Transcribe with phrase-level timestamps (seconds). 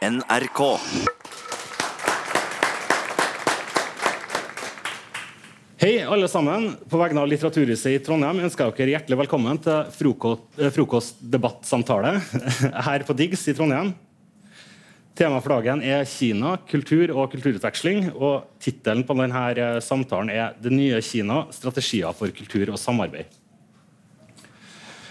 [0.00, 0.78] NRK.
[5.76, 6.70] Hei, alle sammen.
[6.88, 12.14] På vegne av Litteraturhuset i Trondheim ønsker jeg dere hjertelig velkommen til eh, frokostdebattsamtale
[12.88, 13.92] her på Diggs i Trondheim.
[15.20, 18.06] Temaet for dagen er Kina, kultur og kulturutveksling.
[18.14, 23.39] og Tittelen på denne eh, samtalen er 'Det nye Kina strategier for kultur og samarbeid'.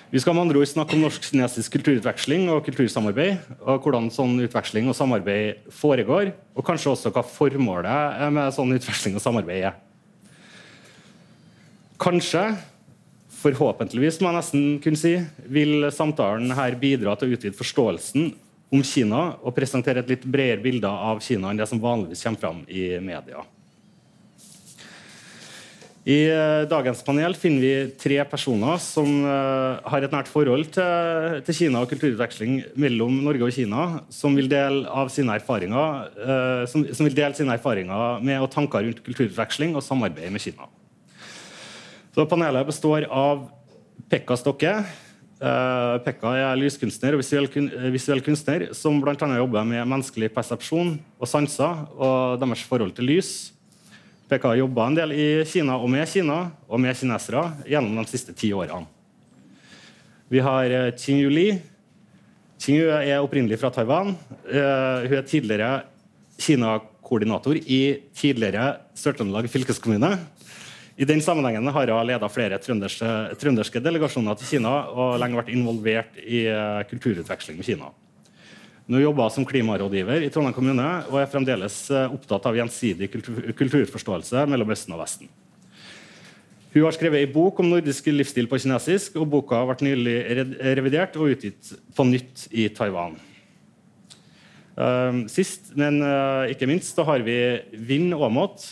[0.10, 3.44] Vi skal med andre ord snakke om norsk-kinesisk kulturutveksling og kultursamarbeid.
[3.62, 9.20] og Hvordan sånn utveksling og samarbeid foregår, og kanskje også hva formålet med sånn utveksling
[9.20, 9.78] og samarbeid er.
[12.02, 12.42] Kanskje,
[13.38, 15.14] forhåpentligvis må jeg nesten kunne si,
[15.46, 18.32] vil samtalen her bidra til å utvide forståelsen
[18.74, 22.48] om Kina og presentere et litt bredere bilde av Kina enn det som vanligvis kommer
[22.48, 23.46] fram i media.
[26.10, 31.52] I uh, dagens panel finner vi tre personer som uh, har et nært forhold til,
[31.54, 36.88] Kina og kulturutveksling mellom Norge og Kina, som vil dele, av sine erfaringer, uh, som,
[37.06, 40.66] vil dele sine erfaringer med og tanker rundt kulturutveksling og samarbeid med Kina.
[42.16, 43.46] Så Panelet består av
[44.10, 44.74] Pekka Stokke.
[45.40, 47.46] Pekka er lyskunstner og visuell,
[47.94, 49.14] visuell kunstner som bl.a.
[49.14, 53.32] jobber med menneskelig persepsjon og sanser og deres forhold til lys
[54.30, 56.38] PK har jobba en del i Kina og med Kina
[56.70, 58.86] og med kinesere gjennom de siste ti årene.
[60.30, 61.48] Vi har Qingyu Qing Yu Li.
[62.62, 64.14] Qingyu er opprinnelig fra Taiwan.
[64.46, 65.72] Uh, hun er tidligere
[66.38, 67.80] Kina-koordinator i
[68.14, 70.12] tidligere Sør-Trøndelag fylkeskommune.
[71.00, 73.10] I den sammenhengen har hun ledet flere trønderske,
[73.42, 77.90] trønderske, delegasjoner til Kina og lenge vært involvert i uh, kulturutveksling med Kina.
[78.90, 83.52] Hun jobber som klimarådgiver i Trondheim kommune og er fremdeles eh, opptatt av gjensidig kultur
[83.54, 85.30] kulturforståelse mellom Østen og Vesten.
[86.74, 90.16] Hun har skrevet en bok om nordisk livsstil på kinesisk, og boka har vært nylig
[90.78, 93.16] revidert og utgitt på nytt i Taiwan.
[94.80, 97.40] Uh, sist, men uh, ikke minst, da har vi
[97.74, 98.72] Vinn Aamodt.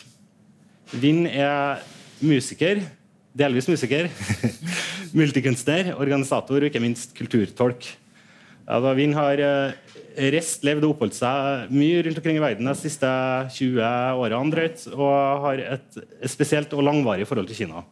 [0.94, 1.82] Vinn er
[2.22, 2.82] musiker,
[3.38, 4.10] delvis musiker,
[5.18, 7.90] multikunstner, organisator og ikke minst kulturtolk.
[8.68, 9.42] Ja, Vinn har
[10.18, 13.10] reist, levd og oppholdt seg mye rundt omkring i verden de siste
[13.58, 13.84] 20
[14.24, 17.84] årene drøyt, og har et spesielt og langvarig forhold til Kina.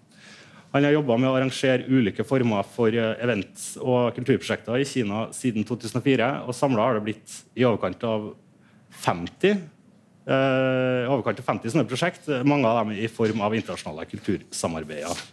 [0.75, 5.29] Han har jobba med å arrangere ulike former for eh, events og kulturprosjekter i Kina
[5.35, 8.33] siden 2004, og samla har det blitt i overkant av
[9.05, 9.53] 50
[10.27, 15.23] eh, overkant av 50 sånne prosjekt, mange av dem i form av internasjonale kultursamarbeider.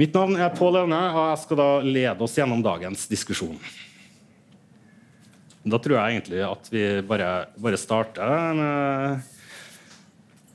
[0.00, 3.56] Mitt navn er Pål Aune, og jeg skal da lede oss gjennom dagens diskusjon.
[5.60, 9.26] Da tror jeg egentlig at vi bare, bare starter med,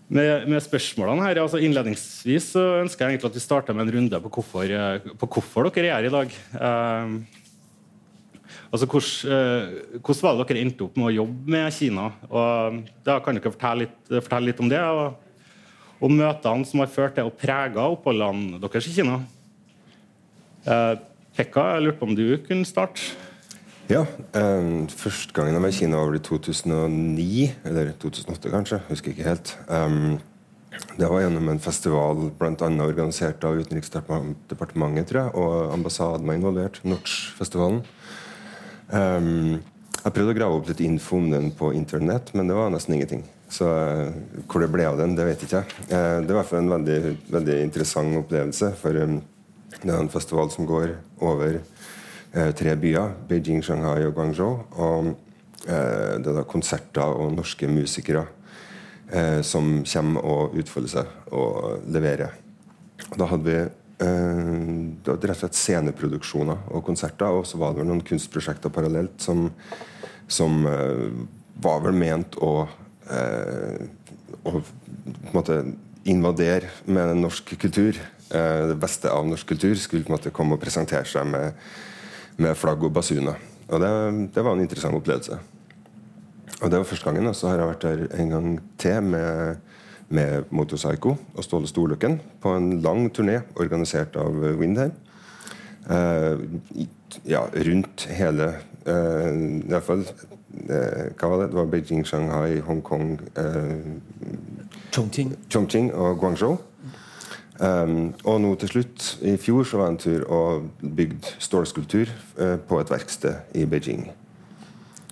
[0.09, 1.41] med, med, spørsmålene her.
[1.43, 4.71] Altså innledningsvis så ønsker jeg egentlig at vi starter med en runde på hvorfor,
[5.21, 6.33] på hvorfor dere er her i dag.
[6.57, 7.21] Uh,
[8.71, 12.07] altså hvordan, uh, hvordan var det dere endte opp med å jobbe med Kina?
[12.31, 14.81] Og da Kan dere fortelle litt, fortelle litt om det?
[14.81, 15.53] Og,
[16.01, 19.21] og møtene som har ført til og prega oppholdene deres i Kina?
[20.65, 20.97] Uh,
[21.37, 23.13] Pekka, jeg lurte på om du kunne starte?
[23.85, 24.01] Ja.
[24.33, 28.79] Um, første gangen jeg var i Kina var i 2009, eller 2008 kanskje.
[28.89, 29.51] Husker ikke helt.
[29.69, 30.17] Um,
[30.97, 32.69] det var gjennom en festival bl.a.
[32.83, 36.81] organisert av Utenriksdepartementet tror jeg, og ambassaden var involvert.
[36.87, 37.83] Notch-festivalen.
[38.89, 39.61] Um,
[40.01, 42.97] jeg prøvde å grave opp litt info om den på internett, men det var nesten
[42.97, 43.23] ingenting.
[43.53, 44.09] Så uh,
[44.49, 45.77] hvor det ble av den, det vet ikke jeg.
[45.91, 46.99] Uh, det var i hvert fall en veldig,
[47.37, 48.73] veldig interessant opplevelse.
[48.81, 49.21] For um,
[49.77, 51.74] det er en festival som går over Eh,
[52.35, 54.57] tre byer, Beijing, Shanghai og Guangzhou.
[54.75, 55.11] Og
[55.67, 58.25] eh, det er da konserter og norske musikere
[59.11, 62.35] eh, som kommer og utfolder seg og leverer.
[63.15, 63.57] Da hadde vi
[63.95, 68.67] det var rett og slett sceneproduksjoner og konserter, og så var det vel noen kunstprosjekter
[68.75, 69.45] parallelt som,
[70.27, 70.67] som
[71.63, 72.67] var vel ment å
[73.07, 75.61] på en måte
[76.11, 77.95] invadere med norsk kultur.
[78.27, 81.55] det beste av norsk kultur skulle på en måte komme og presentere seg med
[82.37, 83.35] med flagg og basuna.
[83.67, 83.91] Og det,
[84.35, 85.39] det, var en interessant opplevelse.
[86.61, 87.27] Og det var første gangen.
[87.27, 88.49] Og så har jeg vært der en gang
[88.81, 89.55] til med,
[90.09, 94.93] med Motorpsycho og Ståle Storløkken på en lang turné organisert av Windheim.
[95.89, 96.39] Eh,
[97.29, 98.47] ja, rundt hele
[98.89, 101.51] eh, I hvert fall eh, Hva var det?
[101.51, 103.83] Det var Beijing, Shanghai, Hongkong eh,
[104.95, 105.35] Chongqing.
[105.51, 106.57] Chongqing og Guangzhou.
[107.55, 110.65] Um, og nå til slutt, i fjor så var jeg en tur og
[110.97, 114.09] bygde stålskulptur uh, på et verksted i Beijing.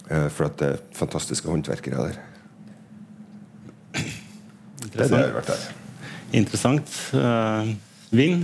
[0.10, 2.20] Uh, for at det er fantastiske håndverkere der.
[4.84, 5.64] Det er det jeg har vært der.
[6.36, 6.98] Interessant.
[7.16, 7.72] Uh,
[8.14, 8.44] Vinn,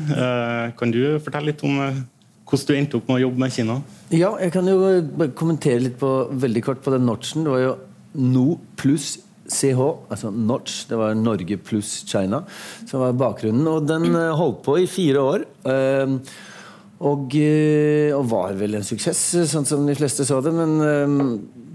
[0.79, 3.75] kan du fortelle litt om hvordan du endte opp med å jobbe med Kina?
[4.09, 4.79] Ja, jeg kan jo
[5.37, 7.43] kommentere litt på, veldig kort på den notchen.
[7.45, 7.75] Det var jo
[8.17, 9.19] No pluss
[9.49, 12.43] CH, altså Notch, det var Norge pluss China,
[12.85, 13.65] som var bakgrunnen.
[13.69, 15.45] Og den eh, holdt på i fire år.
[15.69, 16.19] Ehm,
[16.99, 20.51] og, eh, og, var vel en suksess, sånn som de fleste så det.
[20.51, 21.21] Men ehm,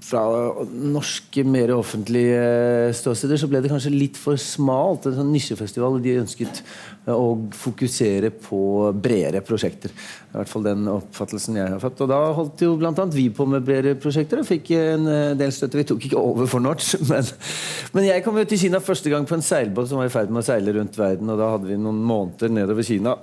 [0.04, 0.20] fra
[0.68, 5.08] norske, mer offentlige ståsteder så ble det kanskje litt for smalt.
[5.08, 5.96] En sånn nisjefestival.
[6.04, 6.60] De ønsket
[7.08, 8.60] å fokusere på
[9.00, 9.96] bredere prosjekter.
[9.96, 12.04] I hvert fall den oppfattelsen jeg har fått.
[12.04, 12.92] Og da holdt jo bl.a.
[13.14, 15.80] vi på med bredere prosjekter og fikk en eh, del støtte.
[15.80, 17.24] Vi tok ikke over for Notch, men,
[17.96, 20.28] men jeg kom jo til Kina første gang på en seilbåt som var i ferd
[20.28, 23.16] med å seile rundt verden, og da hadde vi noen måneder nedover Kina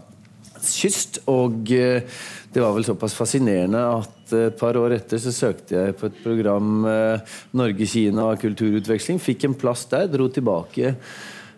[0.69, 1.21] kyst.
[1.31, 2.05] Og eh,
[2.51, 6.21] det var vel såpass fascinerende at et par år etter så søkte jeg på et
[6.23, 9.21] program eh, Norge-Kina kulturutveksling.
[9.23, 10.95] Fikk en plass der, dro tilbake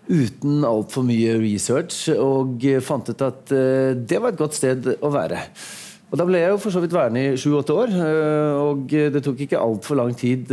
[0.03, 5.13] uten altfor mye research, og fant ut at eh, det var et godt sted å
[5.13, 5.45] være.
[6.11, 7.94] Og Da ble jeg jo for så vidt værende i sju-åtte år,
[8.61, 10.51] og det tok ikke altfor lang tid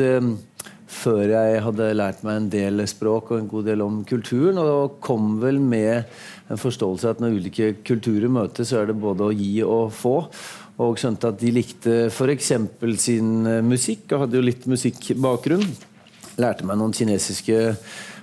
[0.90, 4.98] før jeg hadde lært meg en del språk og en god del om kulturen, og
[5.04, 6.02] kom vel med
[6.50, 10.16] en forståelse at når ulike kulturer møtes, så er det både å gi og få.
[10.80, 12.52] Og skjønte at de likte f.eks.
[13.02, 15.66] sin eh, musikk, og hadde jo litt musikkbakgrunn.
[16.40, 17.60] Lærte meg noen kinesiske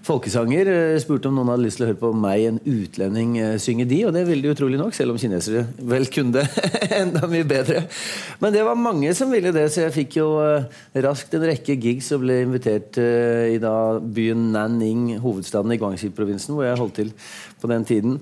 [0.07, 0.69] folkesanger.
[0.71, 3.87] Eh, spurte om noen hadde lyst til å høre på meg, en utlending, eh, synge
[3.89, 6.45] de, og det ville de utrolig nok, selv om kinesere vel kunne det
[7.01, 7.83] enda mye bedre.
[8.41, 10.69] Men det var mange som ville det, så jeg fikk jo eh,
[11.05, 16.67] raskt en rekke gigs og ble invitert i da byen Nanning, hovedstaden i Guangxi-provinsen, hvor
[16.67, 17.11] jeg holdt til
[17.61, 18.17] på den tiden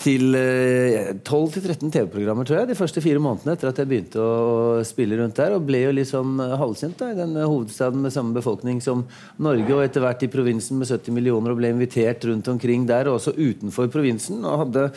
[0.00, 5.18] til 12-13 TV-programmer, tror jeg, de første fire månedene etter at jeg begynte å spille
[5.20, 5.54] rundt der.
[5.56, 9.04] Og ble jo litt sånn halvkjent i den hovedstaden med samme befolkning som
[9.42, 13.10] Norge, og etter hvert i provinsen med 70 millioner, og ble invitert rundt omkring der,
[13.10, 14.88] og også utenfor provinsen, og hadde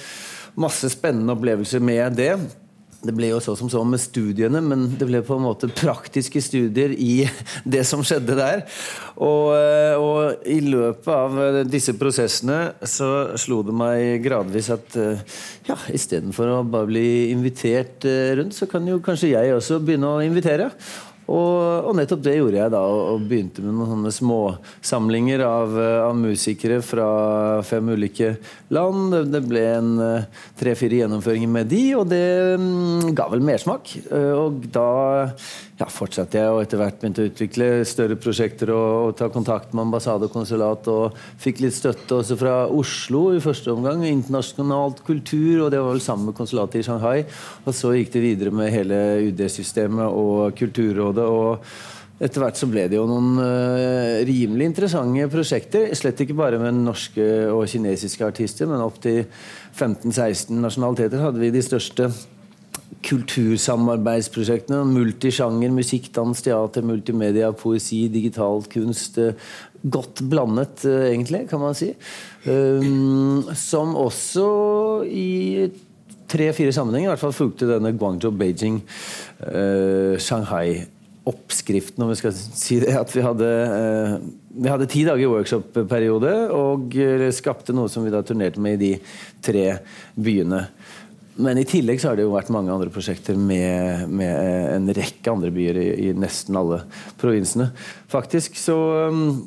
[0.60, 2.34] masse spennende opplevelser med det.
[3.04, 6.40] Det ble jo så som så med studiene, men det ble på en måte praktiske
[6.44, 7.26] studier i
[7.76, 8.64] det som skjedde der.
[9.20, 13.10] Og, eh, og i løpet av eh, disse prosessene så
[13.40, 18.08] slo det meg gradvis at eh, ja, istedenfor å bare bli invitert
[18.40, 20.72] rundt, så kan jo kanskje jeg også begynne å invitere.
[21.24, 25.76] Og, og, nettopp det gjorde jeg da, og, begynte med noen sånne småsamlinger av,
[26.10, 27.08] av musikere fra
[27.68, 28.34] fem ulike
[28.74, 29.16] land.
[29.32, 29.94] Det, ble en
[30.60, 32.26] tre-fire gjennomføringer med de, og det
[32.60, 33.96] mm, ga vel mersmak.
[34.12, 34.90] Og da
[35.80, 39.74] ja, fortsatte jeg og etter hvert begynte å utvikle større prosjekter og, og, ta kontakt
[39.74, 40.88] med ambassade og konsulat.
[40.92, 44.04] Og fikk litt støtte også fra Oslo i første omgang.
[44.08, 47.24] Internasjonalt kultur, og det var vel sammen med konsulatet i Shanghai.
[47.64, 49.00] Og så gikk det videre med hele
[49.30, 51.13] UD-systemet og Kulturrådet.
[51.22, 51.66] Og
[52.24, 55.90] etter hvert så ble det jo noen uh, rimelig interessante prosjekter.
[55.98, 59.26] Slett ikke bare med norske og kinesiske artister, men opptil
[59.76, 62.12] 15-16 nasjonaliteter hadde vi de største
[63.04, 64.84] kultursamarbeidsprosjektene.
[64.94, 69.18] Multisjanger, musikk, dans, teater, multimedia, poesi, digital kunst.
[69.18, 69.34] Eh,
[69.84, 71.94] godt blandet, eh, egentlig, kan man si.
[72.48, 75.72] Um, som også i
[76.28, 78.32] tre-fire sammenhenger i hvert fall fulgte denne Guangzhou,
[81.24, 82.94] Shanghai-oppskriften, om vi skal si det.
[82.98, 84.18] At vi hadde, uh,
[84.62, 86.94] vi hadde ti dager workshop-periode og
[87.34, 89.00] skapte noe som vi da turnerte med i de
[89.42, 89.80] tre
[90.16, 90.68] byene.
[91.36, 95.32] Men i tillegg så har det jo vært mange andre prosjekter med, med en rekke
[95.32, 96.84] andre byer i, i, nesten alle
[97.18, 97.72] provinsene.
[98.12, 98.78] Faktisk så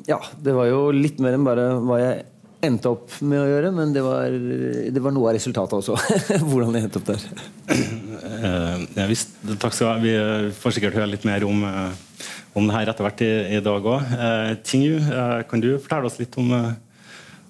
[0.07, 2.25] Ja, det var jo litt mer enn bare hva jeg
[2.65, 4.33] endte opp med å gjøre, men det var,
[4.93, 5.97] det var noe av resultatet også.
[6.49, 7.25] Hvordan det endte opp der.
[7.67, 10.01] Uh, ja, visst, takk skal.
[10.03, 10.15] Vi
[10.57, 11.91] får sikkert høre litt mer om, uh,
[12.57, 14.09] om det her etter hvert i, i dag òg.
[14.13, 16.55] Uh, Tingyu, uh, kan du fortelle oss litt om,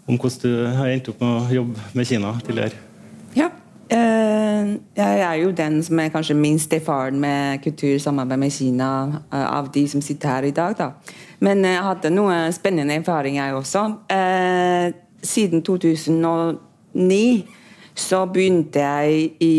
[0.07, 2.86] om hvordan du har endt opp med å jobbe med Kina tidligere?
[3.87, 8.87] Uh, jeg er jo den som er kanskje minst erfaren med kultursamarbeid med Kina
[9.31, 10.73] uh, av de som sitter her i dag.
[10.75, 10.89] Da.
[11.39, 13.85] Men jeg hadde noe spennende erfaring, jeg også.
[15.23, 17.45] Siden 2009
[17.97, 19.53] så begynte jeg i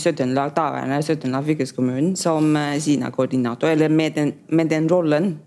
[0.00, 5.38] Sør-Trøndelag, daværende Sør-Trøndelag fylkeskommune, som Kina-koordinator, eller med den, med den rollen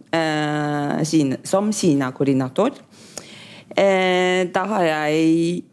[1.04, 2.78] Kina, som Kina-koordinator.
[4.54, 5.64] da har jeg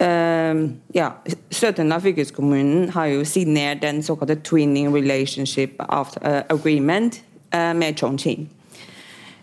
[0.00, 1.08] Uh, ja,
[1.50, 6.06] Sør-Trøndelag fylkeskommunen har jo signert den såkalte Twinning Relationship uh,
[6.50, 7.22] Agreement
[7.54, 8.50] uh, med Chongqing.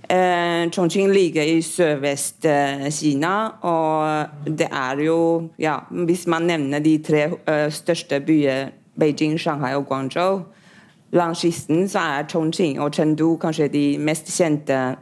[0.03, 7.31] Uh, Chongqing ligger i sørvest-Kina, og det er jo ja, Hvis man nevner de tre
[7.69, 8.65] største byer,
[8.99, 10.41] Beijing, Shanghai og Guangzhou
[11.11, 14.95] Langs kysten så er Chongqing og Chengdu kanskje de mest kjente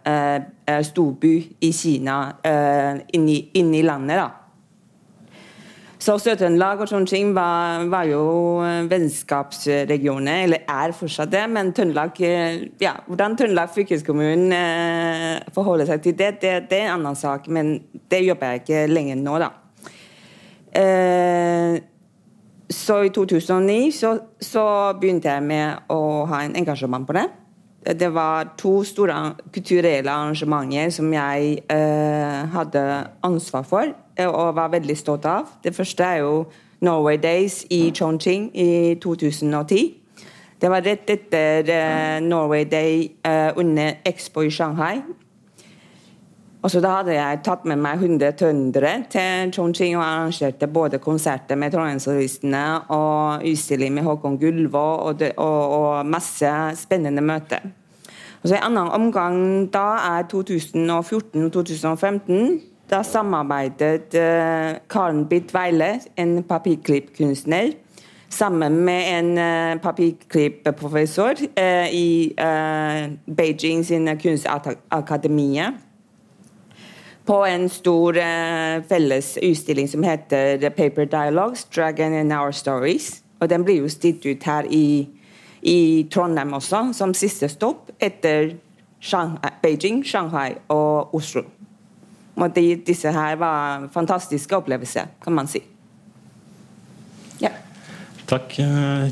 [0.82, 2.32] storby i Kina
[3.14, 4.16] inni, inni landet.
[4.18, 4.41] da
[6.02, 8.22] Så Sør-Trøndelag og Trondheim var, var, jo
[8.90, 11.44] vennskapsregioner, eller er fortsatt det.
[11.54, 12.18] Men Trøndelag,
[12.82, 14.62] ja, hvordan Trøndelag fylkeskommune
[15.54, 17.46] forholder seg til det, det, det, er en annen sak.
[17.54, 17.76] Men
[18.10, 19.52] det jobber jeg ikke lenger nå, da.
[20.82, 21.78] Eh,
[22.72, 24.66] så i 2009 så, så,
[24.98, 27.28] begynte jeg med å ha en engasjement på det.
[27.98, 32.84] Det var to store kulturelle arrangementer som jeg eh, hadde
[33.26, 35.50] ansvar for eh, og var veldig stolt av.
[35.64, 36.46] Det første er jo
[36.82, 39.98] Norway Days i Chongqing i 2010.
[40.62, 45.02] Det var rett etter eh, Norway Day eh, under Expo i Shanghai
[46.62, 51.00] og så Da hadde jeg tatt med meg 100 trøndere til Chongqing og arrangerte både
[51.02, 57.66] konserter med Trondheimssolistene og utstilling med Håkon Gullvå og, og, og, masse spennende møter.
[58.44, 59.38] Og så En annen omgang
[59.74, 59.88] da
[60.18, 62.62] er 2014 og 2015.
[62.92, 67.72] Da samarbeidet uh, Karen Bitt Weile, en papirklippkunstner,
[68.30, 72.36] sammen med en uh, papirklippprofessor uh, i
[73.36, 75.72] Beijing sin kunstakademie
[77.26, 78.14] på en stor
[78.90, 83.24] felles utstilling som heter Paper Dialogues, Dragon and Our Stories.
[83.40, 85.08] Og Den blir jo stilt ut her i,
[85.62, 88.56] i Trondheim også, som siste stopp etter
[89.00, 91.44] Shanghai, Beijing, Shanghai og Oslo.
[92.56, 95.62] De, disse her var fantastiske opplevelser, kan man si.
[97.42, 97.52] Ja.
[98.28, 98.56] Takk,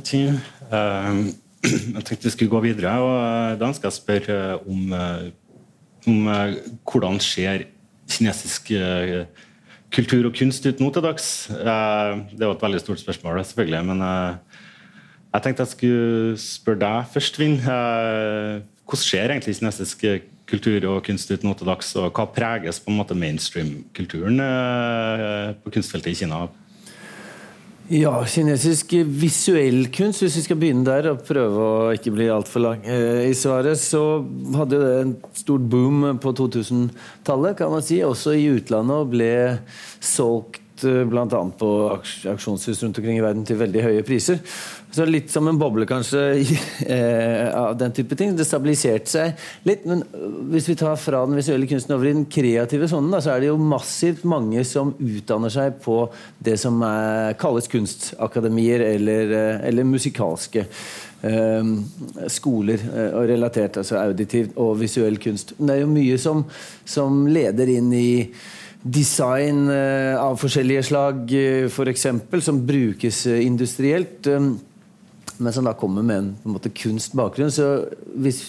[0.03, 0.39] Tim.
[0.71, 1.29] Uh,
[1.95, 2.95] jeg tenkte vi skulle gå videre.
[3.03, 4.93] og Da ønsker jeg spørre om,
[6.07, 6.29] om
[6.88, 7.67] hvordan ser
[8.09, 9.27] kinesisk eh,
[9.93, 11.29] kultur og kunst ut nå til dags?
[11.50, 13.83] Eh, det var et veldig stort spørsmål, selvfølgelig.
[13.91, 14.59] Men eh,
[15.33, 17.59] jeg tenkte jeg skulle spørre deg først, Vinn.
[17.62, 20.05] Hvordan skjer egentlig kinesisk
[20.49, 24.41] kultur og kunst ut nå til dags, og hva preges på en måte mainstream-kulturen
[25.63, 26.47] på kunstfeltet i Kina?
[27.89, 32.61] Ja, kinesisk visuell kunst, hvis vi skal begynne der og prøve å ikke bli altfor
[32.61, 34.19] lang eh, i svaret, så
[34.53, 39.31] hadde det en stort boom på 2000-tallet, kan man si, også i utlandet, og ble
[40.05, 41.41] solgt eh, bl.a.
[41.59, 41.69] på
[42.31, 44.39] aksjonshus rundt omkring i verden til veldig høye priser.
[44.91, 46.21] Så litt som en boble, kanskje,
[46.95, 48.33] eh, av den type ting.
[48.38, 49.86] Det stabiliserte seg litt.
[49.89, 50.01] Men
[50.50, 53.51] hvis vi tar fra den visuelle kunsten over i den kreative sonen, så er det
[53.51, 56.01] jo massivt mange som utdanner seg på
[56.41, 60.65] det som er, kalles kunstakademier eller, eh, eller musikalske
[61.21, 61.74] eh,
[62.27, 65.53] skoler eh, og relatert, altså auditiv og visuell kunst.
[65.57, 66.45] Men det er jo mye som,
[66.88, 68.09] som leder inn i
[68.83, 71.36] design eh, av forskjellige slag,
[71.67, 74.29] f.eks., for som brukes industrielt
[75.39, 77.51] men som da kommer med en, en måte, kunstbakgrunn.
[77.51, 77.67] Så
[78.19, 78.41] hvis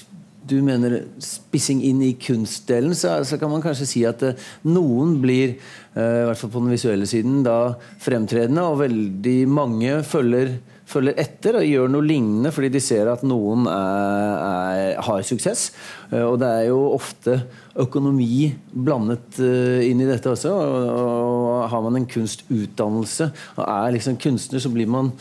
[0.50, 4.24] du mener spissing inn i kunstdelen, så, så kan man kanskje si at
[4.66, 5.54] noen blir,
[5.94, 10.56] i hvert fall på den visuelle siden, da fremtredende, og veldig mange følger,
[10.90, 15.68] følger etter og gjør noe lignende fordi de ser at noen er, er, har suksess.
[16.10, 17.36] Uh, og det er jo ofte
[17.80, 20.50] økonomi blandet inn i dette også.
[20.50, 25.14] Og, og har man en kunstutdannelse og er liksom kunstner, så blir man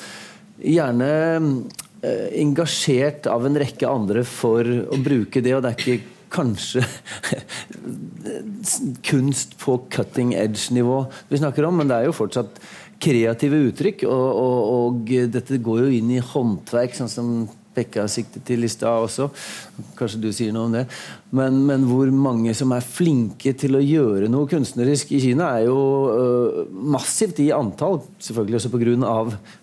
[0.60, 1.10] gjerne
[2.04, 6.84] eh, engasjert av en rekke andre for å bruke det, og det er ikke kanskje
[9.10, 12.60] kunst på cutting edge-nivå vi snakker om, men det er jo fortsatt
[13.00, 17.34] kreative uttrykk, og, og, og dette går jo inn i håndverk, sånn som
[17.80, 19.30] Pekka siktet til i stad også.
[19.98, 20.86] Kanskje du sier noe om det.
[21.36, 25.68] Men, men, hvor mange som er flinke til å gjøre noe kunstnerisk i Kina, er
[25.68, 25.78] jo
[26.10, 28.02] uh, massivt i antall.
[28.26, 28.88] Selvfølgelig også pga.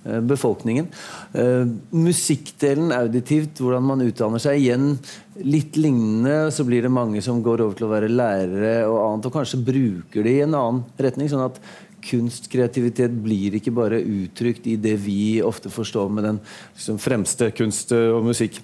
[0.07, 0.89] Uh, befolkningen.
[1.35, 4.63] Uh, musikkdelen auditivt, hvordan man utdanner seg.
[4.63, 4.95] Igjen
[5.43, 6.53] litt lignende.
[6.55, 9.65] Så blir det mange som går over til å være lærere og annet, og kanskje
[9.67, 11.33] bruker det i en annen retning.
[11.33, 11.61] sånn at
[12.07, 16.41] kunstkreativitet blir ikke bare uttrykt i det vi ofte forstår med den
[16.75, 18.61] liksom, fremste kunst og musikk.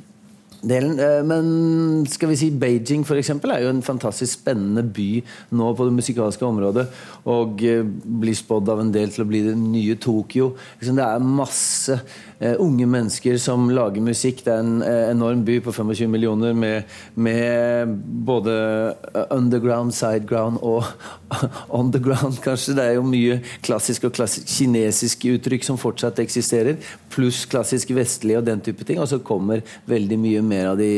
[0.63, 0.99] Delen.
[0.99, 5.23] Eh, men skal vi si Beijing for eksempel, er jo en fantastisk spennende by
[5.59, 6.87] nå på det musikalske området.
[7.31, 10.53] Og eh, blir spådd av en del til å bli det nye Tokyo.
[10.83, 14.43] Det er masse uh, unge mennesker som lager musikk.
[14.47, 17.93] Det er en enorm by på 25 millioner med, med
[18.27, 18.55] både
[19.31, 20.87] underground, sideground og
[21.79, 22.77] on the ground, kanskje.
[22.79, 26.79] Det er jo mye klassisk og klassisk kinesiske uttrykk som fortsatt eksisterer,
[27.13, 29.01] pluss klassisk vestlig og den type ting.
[29.03, 30.93] Og så kommer veldig mye mer av de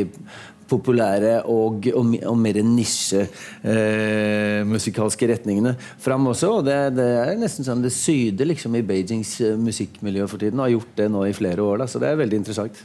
[0.70, 6.48] populære og, og, og mer nisjemusikalske eh, retningene fram også.
[6.58, 10.60] og det, det, er nesten sånn det syder liksom i Beijings eh, musikkmiljø for tiden.
[10.60, 11.76] Og har gjort det nå i flere år.
[11.82, 12.76] Da, så det er veldig interessant.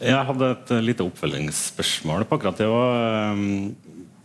[0.00, 2.68] Jeg hadde et lite oppfølgingsspørsmål på akkurat det.
[2.72, 2.84] Og,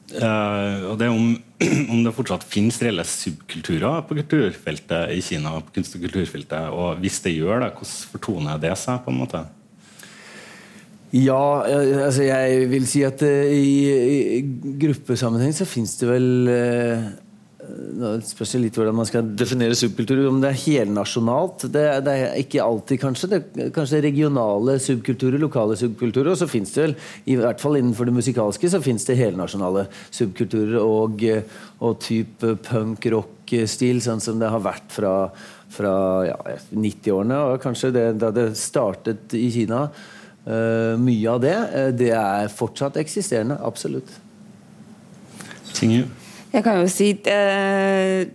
[0.05, 1.29] Uh, og det er om,
[1.91, 5.49] om, det fortsatt finnes reelle subkulturer på kulturfeltet i Kina.
[5.65, 9.01] på kunst- og kulturfeltet, og Hvis det gjør det, hvordan fortoner det seg?
[9.01, 9.41] på en måte?
[11.15, 14.41] Ja, altså jeg vil si at uh, i, i
[14.81, 17.05] gruppesammenheng så fins det vel uh,
[17.95, 20.21] nå spørs det litt hvordan man skal definere subkultur.
[20.29, 21.67] Om det er helnasjonalt.
[21.73, 23.29] Det, det er ikke alltid, kanskje.
[23.31, 26.31] Det er kanskje regionale subkulturer, lokale subkulturer.
[26.33, 26.95] Og så fins det vel,
[27.31, 31.23] i hvert fall innenfor det musikalske, så fins det helnasjonale subkulturer og,
[31.79, 35.15] og type punk-rock-stil, sånn som det har vært fra,
[35.73, 35.95] fra
[36.29, 36.37] ja,
[36.73, 39.87] 90-årene, og kanskje det, da det startet i Kina.
[40.45, 43.57] Uh, mye av det, uh, det er fortsatt eksisterende.
[43.65, 44.11] Absolutt.
[45.73, 46.03] Tingu.
[46.53, 48.25] Jeg kan jo si uh,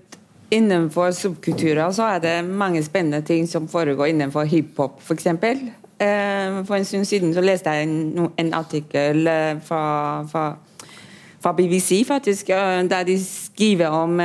[0.50, 5.26] Innenfor subkulturer så er det mange spennende ting som foregår innenfor hiphop, f.eks.
[5.30, 9.84] Uh, for en stund siden så leste jeg en, en artikkel uh, fra,
[10.26, 10.44] fra,
[11.40, 12.50] fra, BBC faktisk,
[12.90, 14.18] der de skriver om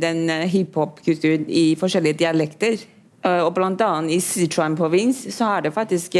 [0.00, 2.76] den hiphop-kulturen i forskjellige dialekter.
[3.24, 6.14] og blant annet i Sichuan-provins så har det faktisk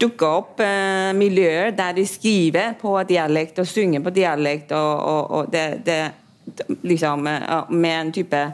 [0.00, 4.72] dukka opp eh, miljøer der de skriver på dialekt og synger på dialekt.
[4.72, 6.00] og, og, og det, det,
[6.82, 7.28] liksom
[7.70, 8.52] Med en type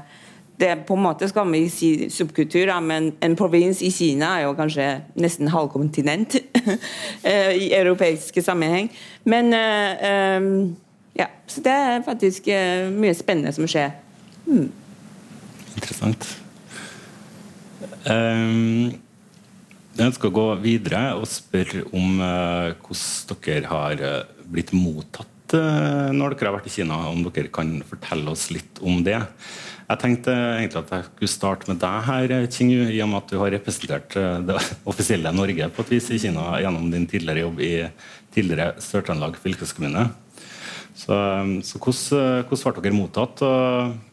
[0.56, 4.52] det På en måte skal vi si subkultur, men en provins i Kina er jo
[4.54, 6.36] kanskje nesten halvkontinent
[7.24, 8.90] eh, i europeiske sammenheng.
[9.24, 10.76] Men um,
[11.18, 12.46] ja, så det er faktisk
[12.94, 13.90] mye spennende som skjer.
[14.46, 14.70] Hmm.
[15.74, 16.38] Interessant.
[18.06, 19.02] Um
[19.92, 25.56] jeg ønsker å gå videre og spørre om uh, hvordan dere har uh, blitt mottatt
[25.56, 26.96] uh, når dere har vært i Kina.
[27.10, 29.18] Om dere kan fortelle oss litt om det.
[29.90, 33.34] Jeg tenkte egentlig at jeg skulle starte med deg her, Qingyu, i og med at
[33.34, 34.16] du har representert
[34.48, 34.56] det
[34.90, 37.74] offisielle Norge på et vis i Kina gjennom din tidligere jobb i
[38.32, 40.06] tidligere Sør-Trøndelag fylkeskommune.
[40.96, 41.12] Så,
[41.66, 43.44] så hvordan, hvordan ble dere mottatt?
[43.44, 44.11] og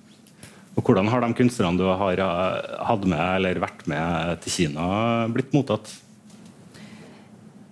[0.80, 4.86] og Hvordan har de kunstnerne du har eh, hatt med eller vært med til Kina,
[5.34, 5.92] blitt mottatt?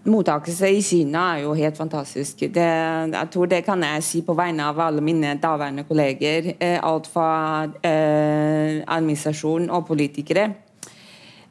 [0.08, 2.46] Mottakelse i Kina er jo helt fantastisk.
[2.56, 2.68] Det,
[3.12, 6.54] jeg tror det kan jeg si på vegne av alle mine daværende kolleger.
[6.60, 10.50] Eh, alt fra eh, administrasjon og politikere.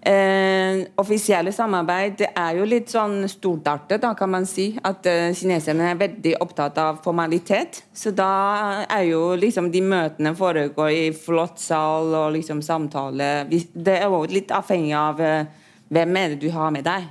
[0.07, 4.69] Eh, offisielle samarbeid det er jo litt sånn stortartet, da, kan man si.
[4.87, 7.81] At eh, kineserne er veldig opptatt av formalitet.
[7.91, 13.49] Så da er jo liksom de møtene foregår i flott sal og liksom samtale.
[13.51, 15.49] Det er jo litt avhengig av eh,
[15.91, 17.09] hvem er det du har med deg.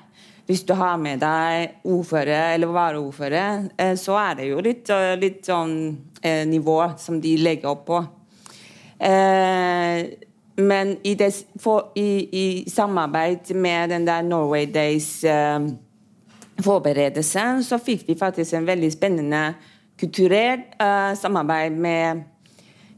[0.47, 5.17] Hvis du har med deg ordfører eller varaordfører, eh, så er det jo litt, eh,
[5.19, 5.75] litt sånn
[6.21, 7.99] eh, nivå som de legger opp på.
[9.03, 10.05] Eh,
[10.55, 15.67] men i, det, for, i, i, samarbeid med den der Norway Days uh,
[16.63, 19.41] forberedelse, så fikk vi faktisk en veldig spennende
[19.99, 22.23] kulturell uh, samarbeid med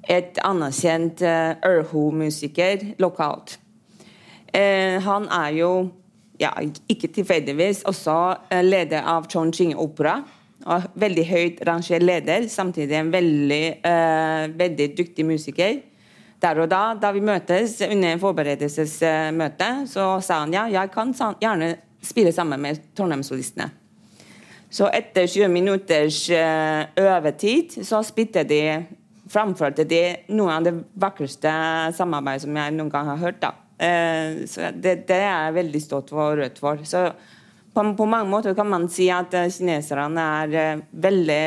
[0.10, 3.58] et anerkjent uh, Ørho-musiker lokalt.
[4.54, 5.72] Uh, han er jo,
[6.40, 6.54] ja,
[6.90, 10.20] ikke tilfeldigvis, også leder av Chongqing Opera.
[10.68, 13.66] Og veldig høyt rangert leder, samtidig en veldig,
[14.58, 15.78] veldig dyktig musiker
[16.42, 21.74] der og da, da vi møtes under forberedelsesmøtet, så sa han ja, jeg kan gjerne
[22.06, 23.72] spille sammen med Trondheimssolistene.
[24.70, 28.62] Så etter 20 minutters eh, øvetid så spilte de
[29.32, 30.02] framførte de
[30.36, 31.52] noe av det vakreste
[31.96, 33.40] samarbeidet som jeg noen gang har hørt.
[33.42, 33.54] da.
[33.80, 36.84] Eh, så det, det, er jeg veldig stolt og rødt for.
[36.84, 37.08] Så
[37.74, 41.42] på, på, mange måter kan man si at eh, kineserne er veldig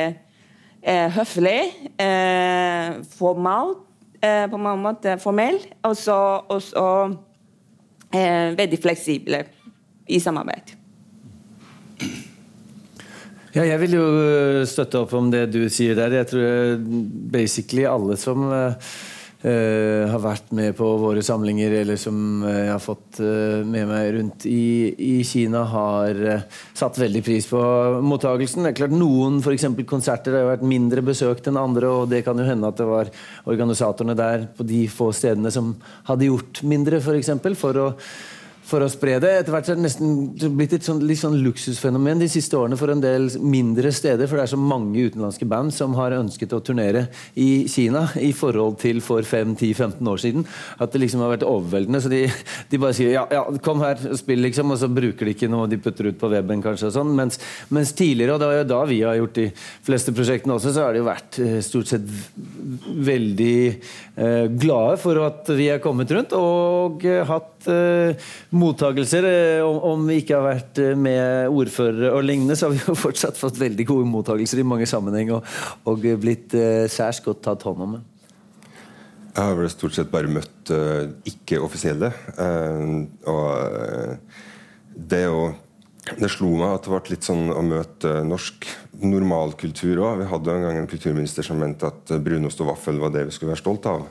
[0.83, 3.87] eh, høflige, eh, formalt
[4.23, 6.19] eh, på mange måter formell, og så
[8.15, 9.45] eh, veldig fleksible
[10.11, 10.77] i samarbeid.
[13.51, 16.21] Ja, jeg vil jo eh, støtte opp om det du sier der.
[16.21, 16.85] Jeg tror
[17.35, 18.47] basically alle som
[19.41, 23.87] Uh, har vært med på våre samlinger, eller som uh, jeg har fått uh, med
[23.89, 26.19] meg rundt i, i Kina, har
[26.77, 27.61] satt veldig pris på
[28.05, 28.67] mottagelsen.
[28.67, 29.57] Det er klart Noen for
[29.89, 33.09] konserter har vært mindre besøkt enn andre, og det kan jo hende at det var
[33.49, 35.73] organisatorene der på de få stedene som
[36.11, 37.89] hadde gjort mindre, for, eksempel, for å
[38.71, 39.33] for å spre det.
[39.41, 42.93] Etter hvert er det nesten blitt et sånn, litt sånn luksusfenomen de siste årene for
[42.93, 46.63] en del mindre steder, for det er så mange utenlandske band som har ønsket å
[46.65, 50.47] turnere i Kina i forhold til for 5-10-15 år siden.
[50.79, 52.03] At det liksom har vært overveldende.
[52.05, 52.23] Så de,
[52.71, 54.75] de bare sier ja, ja, kom her, spill, liksom.
[54.75, 56.91] Og så bruker de ikke noe de putter ut på weben, kanskje.
[56.91, 57.15] og sånn.
[57.19, 57.41] Mens,
[57.75, 59.49] mens tidligere, og det var jo da vi har gjort de
[59.87, 62.07] fleste prosjektene også, så har det jo vært eh, stort sett
[63.11, 69.27] veldig eh, glade for at vi er kommet rundt og eh, hatt eh, mottagelser.
[69.27, 72.97] Eh, om, vi ikke har vært eh, med ordførere og lignende, så har vi jo
[73.07, 75.49] fortsatt fått veldig gode mottagelser i mange sammenheng og,
[75.89, 76.57] og blitt
[76.93, 77.99] særs godt tatt hånd om.
[79.31, 80.73] Jeg har vel stort sett bare møtt
[81.31, 82.11] ikke-offisielle.
[83.31, 83.45] og
[85.11, 85.53] det er
[86.19, 88.67] det slo meg at det ble litt sånn å møte norsk
[89.05, 90.23] normalkultur òg.
[90.23, 93.37] Vi hadde en gang en kulturminister som mente at brunost og vaffel var det vi
[93.37, 94.09] skulle være stolt av.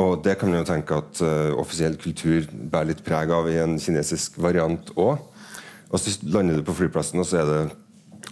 [0.00, 3.58] Og det kan man jo tenke at uh, offisiell kultur bærer litt preg av i
[3.60, 5.20] en kinesisk variant òg.
[5.92, 7.60] Og så lander du på flyplassen, og så er det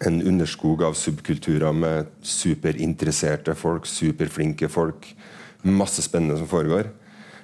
[0.09, 5.11] en underskog av subkulturer med superinteresserte folk, superflinke folk.
[5.69, 6.89] Masse spennende som foregår.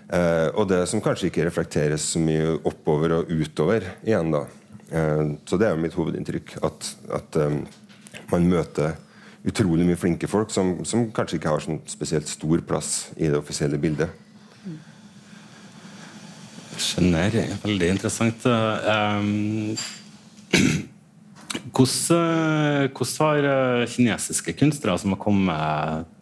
[0.07, 4.47] Uh, og det som kanskje ikke reflekteres så mye oppover og utover igjen, da.
[4.87, 6.57] Uh, så det er jo mitt hovedinntrykk.
[6.65, 7.61] At, at um,
[8.33, 8.97] man møter
[9.47, 13.39] utrolig mye flinke folk som, som kanskje ikke har sånn spesielt stor plass i det
[13.39, 14.11] offisielle bildet.
[16.77, 17.33] Skjønner.
[17.63, 18.43] Veldig interessant.
[18.45, 19.77] Um,
[21.77, 26.13] hvordan, hvordan, har eh, kinesiske kunstnere som har kommet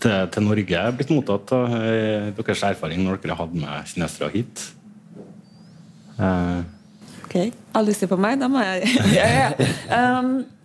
[0.00, 1.74] til, til Norge, blitt mottatt av
[2.38, 4.64] deres erfaring når dere har hatt med kinesere hit?
[6.16, 6.62] Uh.
[7.24, 7.36] Ok.
[7.74, 10.18] Alle ser på meg, da må jeg ja, ja.
[10.20, 10.34] Um,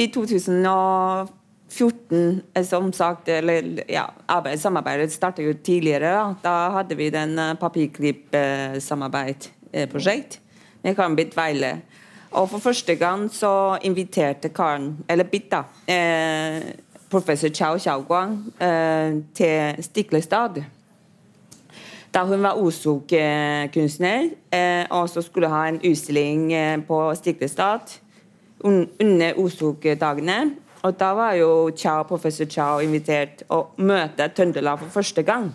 [0.00, 4.10] i 2014, eh, som sagt, eller ja,
[4.56, 6.14] samarbeidet startet jo tidligere.
[6.14, 10.40] Da, da hadde vi den uh, papirklipp-samarbeidsprosjekt uh,
[10.82, 11.80] med Karen Bitt Weile.
[12.30, 16.62] Og for første gang så inviterte Karen, eller Bitt, da, eh,
[17.10, 20.62] professor Chao Xiaoguang eh, til Stiklestad.
[22.14, 27.99] Da hun var Osok-kunstner, eh, og så skulle ha en utstilling eh, på Stiklestad
[28.64, 30.40] under Osok-dagene.
[30.82, 35.50] Og da var jo Chao, professor Chao invitert å møte Trøndelag for første gang.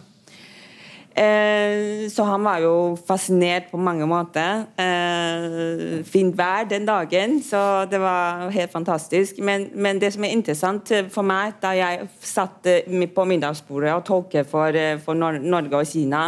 [1.15, 2.73] Eh, så han var jo
[3.07, 4.65] fascinert på mange måter.
[4.77, 9.39] Eh, fint vær den dagen, så det var helt fantastisk.
[9.39, 12.67] Men, men, det som er interessant for meg, da jeg satt
[13.15, 16.27] på middagsbordet og tolket for, eh, for Norge og Kina,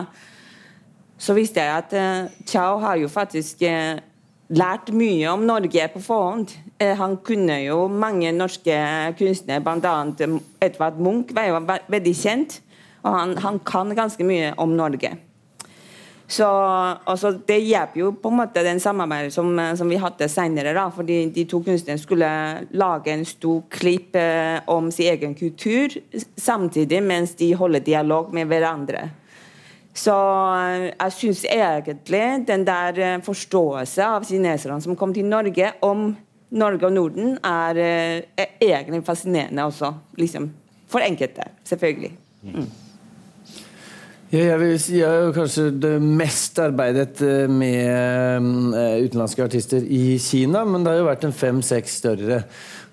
[1.17, 3.97] så visste jeg at eh, Chao har jo faktisk eh,
[4.49, 6.53] lært mye om Norge på forhånd.
[6.79, 8.77] Eh, han kunne jo mange norske
[9.19, 9.95] kunstnere, bl.a.
[10.63, 12.61] Edvard Munch var jo veldig kjent.
[13.03, 15.15] Og han, han kan ganske mye om Norge.
[16.27, 16.47] Så
[17.07, 20.91] også, Det hjelper jo på en måte den samarbeidet som, som vi hadde senere.
[20.91, 22.27] fordi de to kunstnerne skulle
[22.71, 25.87] lage en stor klipp eh, om sin egen kultur
[26.37, 29.09] samtidig mens de holder dialog med hverandre.
[29.97, 35.73] Så eh, jeg syns egentlig den der eh, forståelse av kineserne som kom til Norge,
[35.85, 36.11] om
[36.57, 39.93] Norge og Norden, er, eh, er egentlig fascinerende også.
[40.21, 40.51] Liksom.
[40.91, 42.11] For enkelte, selvfølgelig.
[42.43, 42.67] Mm.
[44.27, 48.43] Ja, jeg vil si jeg har kanskje det mest arbeidet med
[49.05, 52.41] utenlandske artister i Kina, men det har jo vært en fem-seks større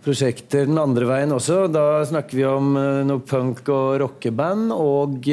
[0.05, 1.65] prosjekter den andre veien også.
[1.75, 2.77] Da snakker vi om
[3.09, 5.27] noe punk- og rockeband og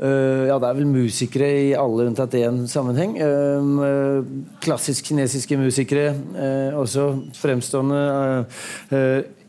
[0.00, 3.18] Uh, ja, det er vel musikere i alle unntatt én sammenheng.
[3.20, 4.22] Uh,
[4.64, 8.00] klassisk kinesiske musikere, uh, også fremstående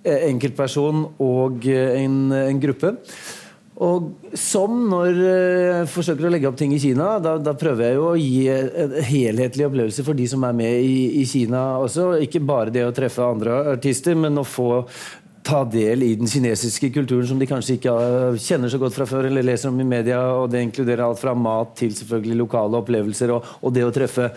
[0.04, 2.92] enkeltperson og en, en, gruppe.
[3.84, 7.98] Og som når jeg forsøker å legge opp ting i Kina, da, da prøver jeg
[7.98, 12.12] jo å gi en helhetlig opplevelse for de som er med i, i Kina også.
[12.28, 14.84] Ikke bare det å treffe andre artister, men å få
[15.44, 17.94] ta del i den kinesiske kulturen som de kanskje ikke
[18.42, 20.22] kjenner så godt fra før eller leser om i media.
[20.40, 24.30] og Det inkluderer alt fra mat til selvfølgelig lokale opplevelser og, og det å treffe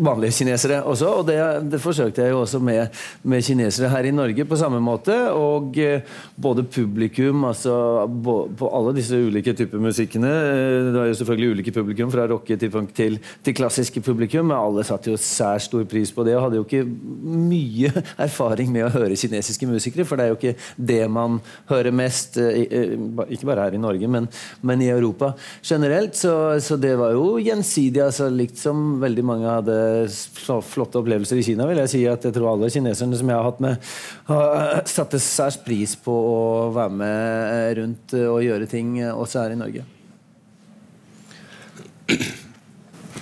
[0.00, 1.10] vanlige kinesere også.
[1.20, 1.36] Og det,
[1.70, 2.88] det forsøkte jeg jo også med,
[3.22, 5.14] med, kinesere her i Norge på samme måte.
[5.36, 6.06] Og eh,
[6.40, 11.56] både publikum, altså bo, på alle disse ulike typer musikkene eh, Det var jo selvfølgelig
[11.56, 14.50] ulike publikum, fra rocke til funk til, til klassiske publikum.
[14.50, 17.92] Men alle satte jo særs stor pris på det, og hadde jo ikke mye
[18.26, 20.08] erfaring med å høre kinesiske musikere.
[20.08, 21.40] For det er jo ikke det man
[21.70, 22.96] hører mest, eh,
[23.28, 24.28] ikke bare her i Norge, men,
[24.66, 26.16] men i Europa generelt.
[26.18, 31.40] Så, så det var jo gjensidig, altså likt som veldig veldig mange hadde flotte opplevelser
[31.40, 33.88] i Kina, vil jeg si at jeg tror alle kineserne som jeg har hatt med,
[34.30, 39.60] har satte særs pris på å være med rundt og gjøre ting også her i
[39.60, 39.86] Norge.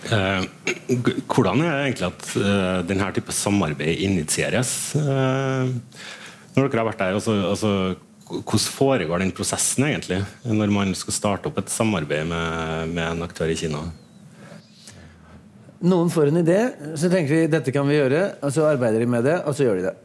[0.09, 0.45] Eh,
[1.29, 2.29] hvordan er det egentlig at
[2.89, 4.75] denne type samarbeid initieres?
[4.97, 7.73] Når dere har vært der, altså, altså,
[8.29, 13.25] Hvordan foregår den prosessen egentlig når man skal starte opp et samarbeid med, med en
[13.25, 13.87] aktør i Kina?
[15.79, 16.59] Noen får en idé,
[16.99, 19.69] så tenker vi dette kan vi gjøre, og så arbeider de med det, og så
[19.69, 19.97] gjør de det.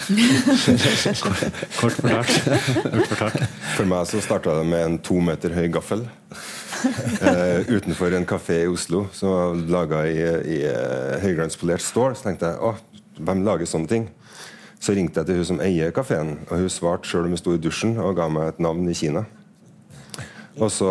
[1.80, 3.42] Kort fortalt.
[3.76, 6.06] For meg så starta det med en to meter høy gaffel.
[7.20, 10.16] Uh, utenfor en kafé i Oslo som var laga i,
[10.56, 12.16] i uh, høyglanspolert stål.
[12.16, 12.80] Så tenkte jeg åh,
[13.20, 14.08] hvem lager sånne ting?
[14.80, 17.52] Så ringte jeg til hun som eier kafeen, og hun svarte sjøl om hun sto
[17.52, 19.26] i dusjen, og ga meg et navn i Kina.
[20.60, 20.90] Og så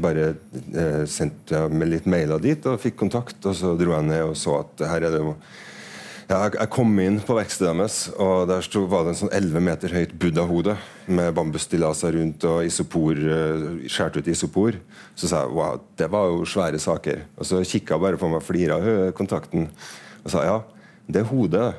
[0.00, 3.38] bare eh, sendte jeg med litt mailer dit og fikk kontakt.
[3.44, 5.36] Og så dro jeg ned og så at her er det jo
[6.30, 9.64] ja, jeg kom inn på verkstedet deres, og der stod, var det en sånn 11
[9.66, 10.76] meter høyt buddha-hode
[11.12, 14.78] med bambusstillaser rundt og isopor, uh, skåret ut isopor.
[15.18, 17.24] Så sa jeg wow, det var jo svære saker.
[17.36, 18.78] Og så kikka bare på meg og flira
[19.18, 19.68] kontakten
[20.22, 20.58] og sa ja,
[21.10, 21.72] det er hodet.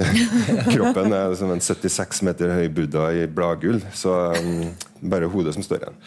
[0.74, 4.66] Kroppen er som en 76 meter høy buddha i bladgull, så um,
[5.00, 6.02] bare hodet som står igjen.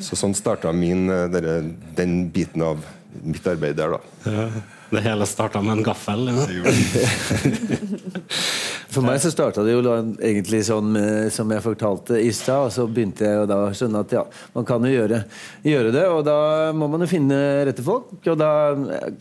[0.00, 0.72] Så sånn starta
[1.12, 2.84] eh, den biten av
[3.22, 4.32] mitt arbeid der, da.
[4.32, 4.48] Ja.
[4.90, 6.28] Det hele starta med en gaffel?
[6.28, 6.70] Ja.
[8.96, 9.82] For meg så starta det jo
[10.24, 12.68] egentlig sånn med, som jeg fortalte i stad.
[12.68, 14.22] Og så begynte jeg å skjønne at ja,
[14.54, 15.18] man kan jo gjøre,
[15.66, 16.04] gjøre, det.
[16.08, 16.36] Og da
[16.72, 17.36] må man jo finne
[17.68, 18.14] rette folk.
[18.22, 18.50] Og da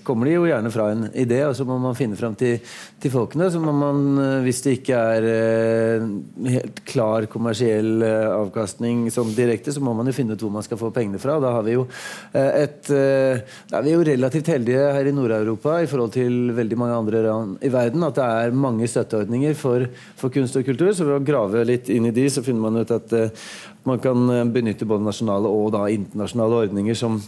[0.07, 2.61] kommer de jo gjerne fra en idé, og så må man finne fram til,
[3.03, 3.49] til folkene.
[3.51, 6.07] Så må man, hvis det ikke er eh,
[6.53, 10.63] helt klar kommersiell eh, avkastning sånn direkte, så må man jo finne ut hvor man
[10.63, 11.35] skal få pengene fra.
[11.35, 11.83] Og da har vi jo
[12.31, 16.51] eh, et Da er vi jo relativt heldige her i Nord-Europa Europa i forhold til
[16.55, 17.21] veldig mange andre
[17.63, 19.87] i verden at det er mange støtteordninger for,
[20.19, 20.91] for, kunst og kultur.
[20.91, 23.47] Så ved å grave litt inn i de, så finner man ut at uh,
[23.85, 27.19] man kan eh, benytte både nasjonale og da internasjonale ordninger som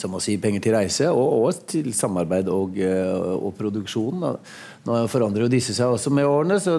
[0.00, 4.22] som å si penger til reise, og, og til samarbeid og, uh, og produksjon.
[4.86, 6.78] Nå forandrer jo disse seg også med årene, så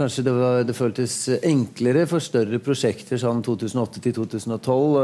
[0.00, 4.94] Kanskje det, var, det, føltes enklere for større prosjekter sånn 2008 til 2012.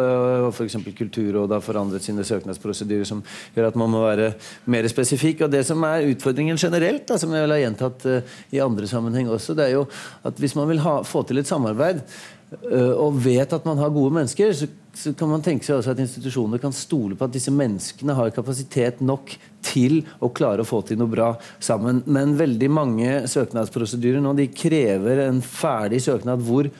[0.46, 0.78] Og f.eks.
[0.96, 3.20] Kulturrådet har forandret sine søknadsprosedyrer som
[3.52, 4.30] gjør at man må være
[4.72, 5.44] mer spesifikk.
[5.44, 8.88] Og det som er utfordringen generelt, da, som jeg vil ha gjentatt uh, i andre
[8.88, 9.84] sammenheng også, det er jo
[10.24, 13.92] at hvis man vil ha, få til et samarbeid uh, og vet at man har
[13.92, 17.52] gode mennesker, så så kan man tenke seg at institusjoner kan stole på at disse
[17.52, 19.34] menneskene har kapasitet nok
[19.66, 22.00] til å klare å få til noe bra sammen.
[22.08, 26.70] Men veldig mange søknadsprosedyrer nå de krever en ferdig søknad hvor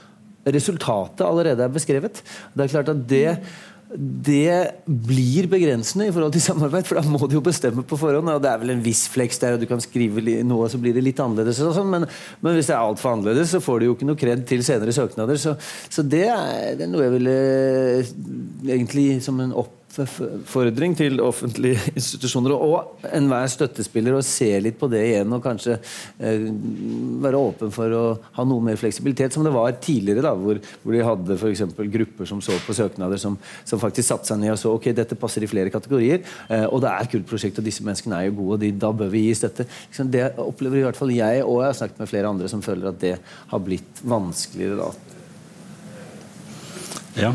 [0.46, 2.22] resultatet allerede er beskrevet.
[2.54, 3.28] Det er klart at det
[3.94, 8.28] det blir begrensende i forhold til samarbeid, for da må du jo bestemme på forhånd.
[8.32, 10.96] og Det er vel en viss fleks der, og du kan skrive noe, så blir
[10.96, 11.60] det litt annerledes.
[11.62, 12.08] Sånn, men,
[12.40, 14.94] men, hvis det er altfor annerledes, så får du jo ikke noe kred til senere
[14.96, 15.38] søknader.
[15.38, 15.54] Så,
[15.86, 17.36] så det, er, det, er, noe jeg ville
[18.74, 24.88] egentlig som en opp oppfordring til offentlige institusjoner og enhver støttespiller å se litt på
[24.92, 26.46] det igjen og kanskje eh,
[27.24, 28.02] være åpen for å
[28.36, 31.64] ha noe mer fleksibilitet, som det var tidligere, da, hvor, hvor de hadde f.eks.
[31.96, 35.18] grupper som så på søknader, som, som, faktisk satte seg ned og så ok, dette
[35.20, 38.38] passer i flere kategorier, eh, og det er kult prosjekt, og disse menneskene er jo
[38.40, 39.68] gode, og de, da bør vi gi støtte.
[39.88, 42.64] Liksom, det opplever i hvert fall jeg, og jeg har snakket med flere andre som
[42.64, 43.16] føler at det
[43.52, 44.94] har blitt vanskeligere da.
[47.16, 47.30] Ja,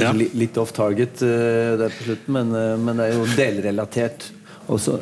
[0.00, 0.12] ja.
[0.14, 4.28] Litt off target uh, der på slutten, men, uh, men, det er jo delrelatert
[4.72, 4.98] også.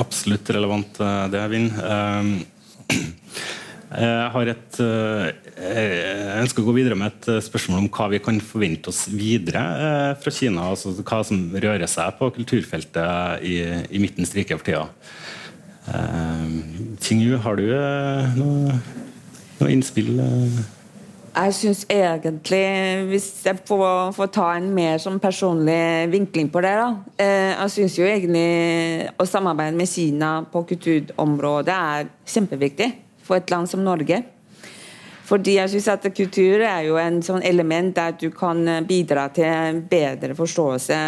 [0.00, 1.68] Absolutt relevant, uh, det, Vinn.
[3.90, 8.38] jeg har et Jeg ønsker å gå videre med et spørsmål om hva vi kan
[8.42, 9.62] forvente oss videre
[10.22, 10.68] fra Kina.
[10.70, 13.56] altså Hva som rører seg på kulturfeltet i,
[13.90, 14.86] i Midtens rike for tida.
[17.02, 17.66] Qingyu, har du
[18.38, 18.78] noe,
[19.58, 20.14] noe innspill?
[21.30, 22.64] Jeg syns egentlig,
[23.06, 26.88] hvis jeg får, får, ta en mer sånn personlig vinkling på det da,
[27.22, 32.90] eh, Jeg syns jo egentlig å samarbeide med Kina på kulturområdet er kjempeviktig
[33.22, 34.24] for et land som Norge.
[35.30, 39.84] Fordi jeg synes at kultur er jo en sånn element der du kan bidra til
[39.86, 41.00] bedre forståelse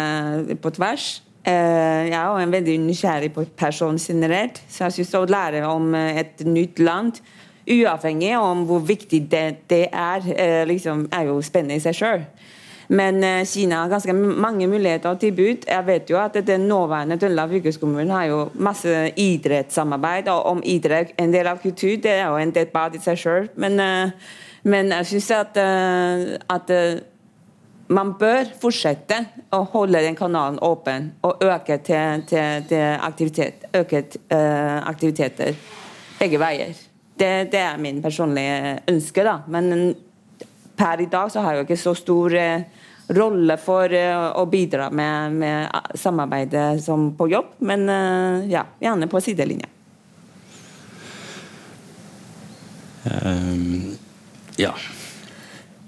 [0.55, 1.21] på tvers.
[1.43, 5.91] Eh, jeg er jo en veldig nysgjerrig person generelt, så jeg syns å lære om
[5.99, 7.19] et nytt land
[7.63, 12.25] Uavhengig om hvor viktig det, det er, eh, liksom, er jo spennende i seg sjøl.
[12.91, 15.63] Men eh, Kina har ganske mange muligheter og tilbud.
[15.67, 20.27] Jeg vet jo at Den nåværende Trøndelag fylkeskommune har jo masse idrettssamarbeid.
[20.27, 23.49] Og om idrett en del av kultur, det er jo en debatt i seg sjøl.
[23.55, 24.11] Men, eh,
[24.63, 25.57] men, jeg syns at,
[26.49, 26.69] at
[27.91, 29.17] man bør fortsette
[29.53, 35.53] å holde den kanalen åpen og øke til, til, til aktivitet, øke, uh, aktiviteter
[36.19, 36.92] begge veier.
[37.15, 39.37] Det, det, er min personlige ønske, da.
[39.47, 39.93] Men
[40.75, 42.65] per i dag så har jeg jo ikke så stor eh,
[43.13, 49.09] rolle for eh, å bidra med, med samarbeidet som på jobb, men eh, ja, gjerne
[49.11, 49.69] på sidelinja.
[53.03, 53.93] Um,
[54.57, 54.73] ja.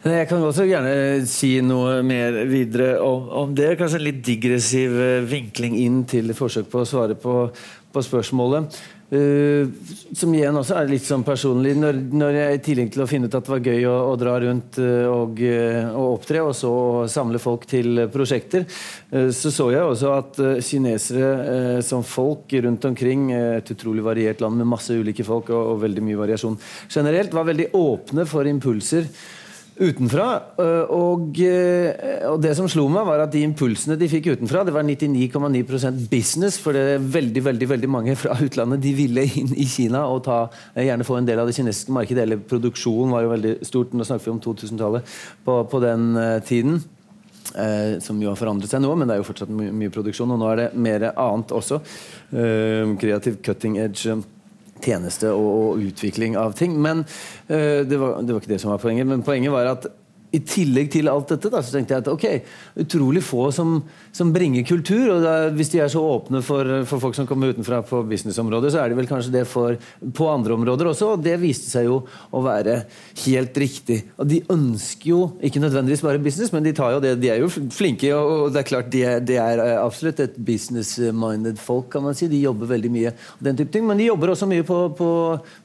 [0.05, 3.71] Jeg kan også gjerne si noe mer videre om, om det.
[3.79, 4.93] Kanskje en litt digressiv
[5.31, 7.47] vinkling inn til forsøk på å svare på,
[7.89, 8.77] på spørsmålet.
[9.05, 9.69] Uh,
[10.17, 11.75] som igjen også er litt sånn personlig.
[11.77, 14.15] Når, når, jeg i tillegg til å finne ut at det var gøy å, å
[14.17, 16.71] dra rundt uh, og, uh, og, opptre, og så
[17.11, 18.65] samle folk til prosjekter,
[19.05, 24.69] så så jeg også at kinesere som folk rundt omkring, et utrolig variert land med
[24.73, 26.57] masse ulike folk og, og veldig mye variasjon
[26.89, 29.07] generelt, var veldig åpne for impulser
[29.75, 30.27] utenfra.
[30.61, 34.63] Eh, og, eh, og, det som slo meg, var at de impulsene de fikk utenfra,
[34.67, 36.59] det var 99,9% business.
[36.61, 40.23] For det er veldig veldig, veldig mange fra utlandet de ville inn i Kina og
[40.27, 42.23] ta, eh, gjerne få en del av det kinesiske markedet.
[42.23, 43.93] Eller produksjonen var jo veldig stort.
[43.93, 46.13] Nå snakker vi om 2000-tallet på, på, den
[46.45, 46.83] tiden.
[47.55, 50.31] Eh, som jo har forandret seg nå, men det er jo fortsatt my mye produksjon.
[50.33, 51.79] Og nå er det mer annet også.
[52.35, 54.17] Eh, kreativ cutting edge
[54.83, 56.75] tjeneste og, og, utvikling av ting.
[56.81, 59.07] Men uh, det, var, det, var, ikke det som var poenget.
[59.09, 59.87] Men poenget var at
[60.35, 62.25] i tillegg til alt dette da, så tenkte jeg at ok,
[62.83, 63.77] utrolig få som,
[64.15, 65.15] som bringer kultur.
[65.15, 68.73] og da, Hvis de er så åpne for, for, folk som kommer utenfra på businessområdet,
[68.73, 69.77] så er de vel kanskje det for,
[70.15, 71.13] på andre områder også.
[71.15, 72.01] og Det viste seg jo
[72.35, 72.81] å være
[73.25, 74.01] helt riktig.
[74.19, 77.43] og De ønsker jo ikke nødvendigvis bare business, men de, tar jo det, de er
[77.43, 78.11] jo flinke.
[78.15, 82.29] og det er klart de er, de er absolutt et business-minded folk, kan man si.
[82.31, 85.11] De jobber veldig mye den type ting, men de jobber også mye på, på,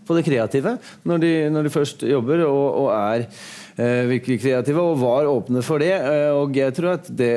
[0.06, 0.76] på det kreative
[1.08, 3.30] når de, når de først jobber og, og er eh,
[4.10, 5.92] virkelig kreative, og var åpne for det.
[5.94, 7.30] Eh, og jeg tror at det,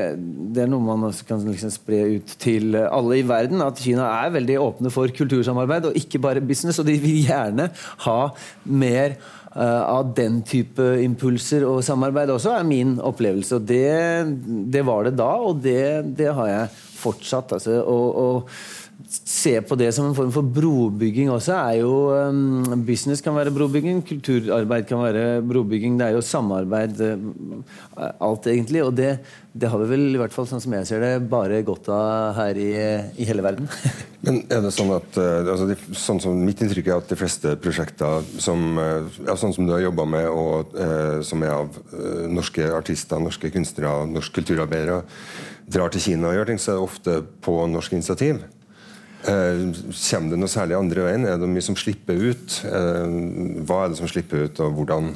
[0.53, 3.63] det er noe man også kan liksom spre ut til alle i verden.
[3.65, 6.81] At Kina er veldig åpne for kultursamarbeid, og ikke bare business.
[6.81, 7.71] Og de vil gjerne
[8.07, 8.19] ha
[8.63, 9.17] mer
[9.53, 13.59] Uh, av den type impulser og samarbeid også, er min opplevelse.
[13.59, 14.31] Og det,
[14.73, 15.83] det var det da, og det,
[16.17, 16.71] det har jeg
[17.03, 17.53] fortsatt.
[17.59, 18.49] Altså, og, og
[19.09, 23.53] se på det som en form for brobygging også, er jo um, Business kan være
[23.53, 25.97] brobygging, kulturarbeid kan være brobygging.
[25.99, 28.83] Det er jo samarbeid, uh, alt egentlig.
[28.85, 29.11] Og det,
[29.53, 32.33] det, har vi vel, i hvert fall sånn som jeg ser det, bare godt av
[32.39, 32.71] her i,
[33.19, 33.69] i hele verden.
[34.25, 37.19] Men er det sånn at uh, altså de, sånn som Mitt inntrykk er at de
[37.19, 40.75] fleste prosjekter som, uh, ja, sånn som du har jobba med, og
[41.25, 41.75] som er av
[42.31, 45.03] norske artister, norske kunstnere, norske kulturarbeidere,
[45.69, 48.41] drar til Kina og gjør ting, så er det ofte på norsk initiativ.
[49.23, 49.61] Eh,
[49.95, 51.27] kommer det noe særlig andre veien?
[51.27, 52.57] Er det mye som slipper ut?
[52.67, 53.13] Eh,
[53.63, 55.13] hva er det som slipper ut, og hvordan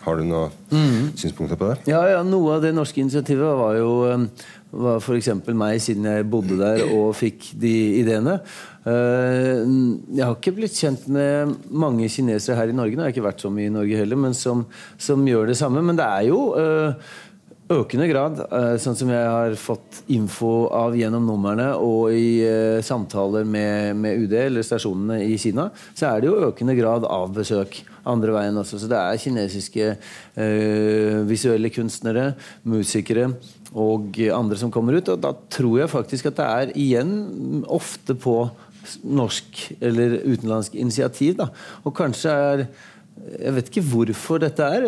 [0.00, 1.10] har du noen mm.
[1.20, 1.90] synspunkter på det?
[1.92, 4.24] Ja, ja, Noe av det norske initiativet var jo eh,
[4.70, 5.32] var f.eks.
[5.50, 8.36] meg, siden jeg bodde der og fikk de ideene.
[8.86, 13.26] Jeg har ikke blitt kjent med mange kinesere her i Norge, nå har jeg ikke
[13.26, 14.62] vært så mye i Norge heller, men som,
[14.94, 15.82] som gjør det samme.
[15.82, 16.38] Men det er jo
[17.70, 22.80] økende grad, eh, sånn som jeg har fått info av gjennom numrene og i uh,
[22.82, 27.30] samtaler med, med, UD eller stasjonene i Kina, så er det jo økende grad av
[27.36, 27.80] besøk
[28.10, 28.80] andre veien også.
[28.80, 32.32] Så det er kinesiske uh, visuelle kunstnere,
[32.66, 33.30] musikere
[33.70, 35.12] og andre som kommer ut.
[35.12, 38.42] Og da tror jeg faktisk at det er igjen ofte på
[39.04, 41.36] norsk eller utenlandsk initiativ.
[41.38, 41.50] Da.
[41.84, 42.64] Og kanskje er
[43.20, 44.86] jeg vet ikke hvorfor dette er.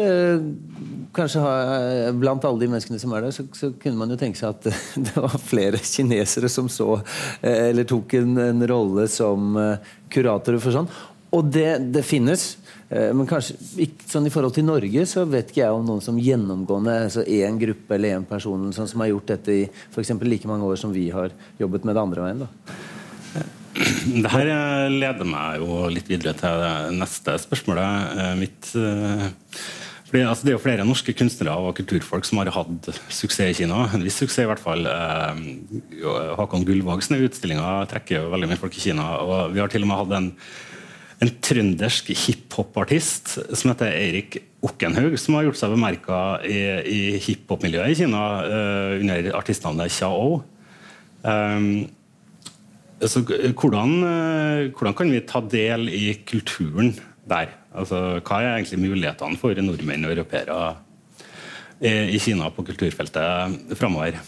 [1.12, 4.40] Kanskje kanskje Blant alle de menneskene som er der, så, så, kunne man jo tenke
[4.40, 4.68] seg at
[5.06, 6.94] det var flere kinesere som så
[7.42, 10.90] eh, Eller tok en, en rolle som eh, kuratorer for sånn.
[11.32, 12.42] Og det, det finnes.
[12.92, 16.18] Men kanskje ikke, sånn i forhold til Norge så vet ikke jeg om noen som
[16.20, 19.62] gjennomgående altså én gruppe eller én person sånn som har gjort dette i
[19.94, 22.44] for like mange år som vi har jobbet med det andre veien.
[22.44, 22.82] da
[23.72, 24.48] det her
[24.92, 28.72] leder meg jo litt videre til det neste spørsmålet eh, mitt.
[28.76, 29.30] Eh,
[30.10, 33.62] fordi, altså, det er jo flere norske kunstnere og kulturfolk som har hatt suksess i
[33.62, 33.86] Kina.
[33.96, 34.84] En viss suksess, i hvert fall.
[34.84, 35.40] Eh,
[36.36, 39.08] Håkon Gullvågs utstillinger trekker jo veldig mye folk i Kina.
[39.24, 40.28] og Vi har til og med hatt en,
[41.24, 47.94] en trøndersk hiphop-artist som heter Eirik Okkenhaug, som har gjort seg bemerka i, i hiphop-miljøet
[47.94, 50.42] i Kina uh, under artistnavnet Xiao.
[51.24, 51.88] Um,
[53.08, 56.92] så, hvordan, eh, hvordan, kan vi ta del i kulturen
[57.28, 57.54] der?
[57.74, 60.76] Altså, hva er egentlig mulighetene for nordmenn og europeere
[61.82, 64.20] i Kina på kulturfeltet framover?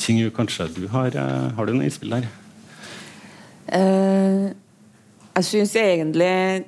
[0.00, 2.28] Ting kanskje du har, har du noen innspill der?
[3.66, 4.54] Uh,
[5.36, 6.64] jeg syns egentlig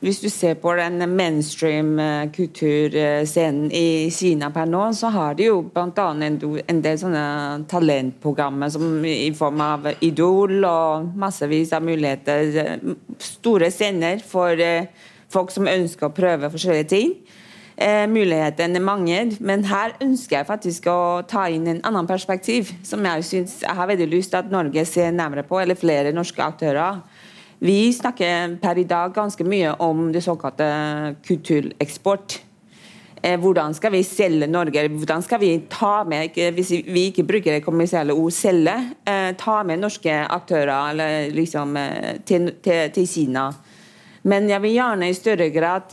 [0.00, 1.98] hvis du ser på den mainstream
[2.32, 6.06] kulturscenen i Kina per nå, så har de jo bl.a.
[6.24, 7.24] En, en del sånne
[7.68, 12.80] talentprogrammer som i form av Idol og massevis av muligheter.
[13.20, 14.88] Store scener for eh,
[15.30, 17.14] folk som ønsker å prøve forskjellige ting.
[17.80, 22.74] Eh, mulighetene er mange, men her ønsker jeg faktisk å ta inn en annen perspektiv,
[22.84, 26.12] som jeg synes jeg har veldig lyst til at Norge ser nærmere på, eller flere
[26.12, 27.00] norske aktører.
[27.62, 30.66] Vi snakker per i dag ganske mye om det såkalte
[31.26, 32.38] kultureksport.
[33.22, 34.86] Eh, hvordan skal vi selge Norge?
[34.88, 39.62] Hvordan skal vi ta med, hvis vi ikke bruker det kommersielle ord 'selge', eh, ta
[39.62, 43.52] med norske aktører liksom, eh, til, til, til, Kina?
[44.22, 45.92] Men jeg vil gjerne i større grad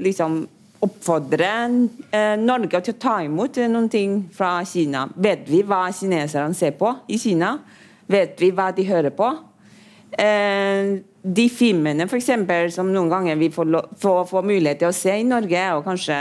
[0.00, 0.48] liksom
[0.80, 1.68] oppfordre
[2.38, 5.08] Norge til å ta imot noen ting fra Kina.
[5.16, 7.58] Vet vi hva kineserne ser på i Kina?
[8.08, 9.36] Vet vi hva de hører på?
[10.16, 13.68] De filmene for eksempel, som noen ganger vi får,
[14.00, 16.18] får, får, mulighet til å se i Norge, og kanskje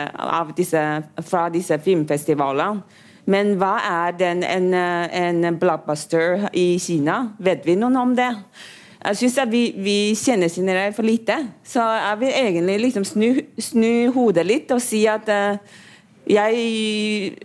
[0.58, 0.82] disse,
[1.24, 3.04] fra disse filmfestivalene.
[3.26, 7.32] Men hva er den, en, en blockbuster i Kina?
[7.42, 8.30] Vet vi noen om det?
[9.06, 11.38] Jeg syns vi, vi kjenner Kinere for lite.
[11.66, 13.28] Så jeg vil egentlig liksom snu,
[13.62, 15.58] snu hodet litt og si at uh,
[16.30, 17.38] jeg,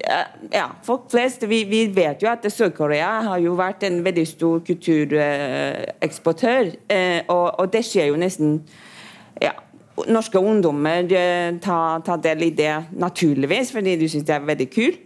[0.52, 4.62] ja, folk flest vi, vi, vet jo at Sør-Korea har jo vært en veldig stor
[4.66, 6.64] kultureksportør.
[6.88, 8.60] Eh, og, og, det skjer jo nesten
[9.42, 9.52] ja,
[10.08, 11.04] Norske ungdommer
[11.60, 15.00] tar, tar, del i det naturligvis, fordi de syns det er veldig kult.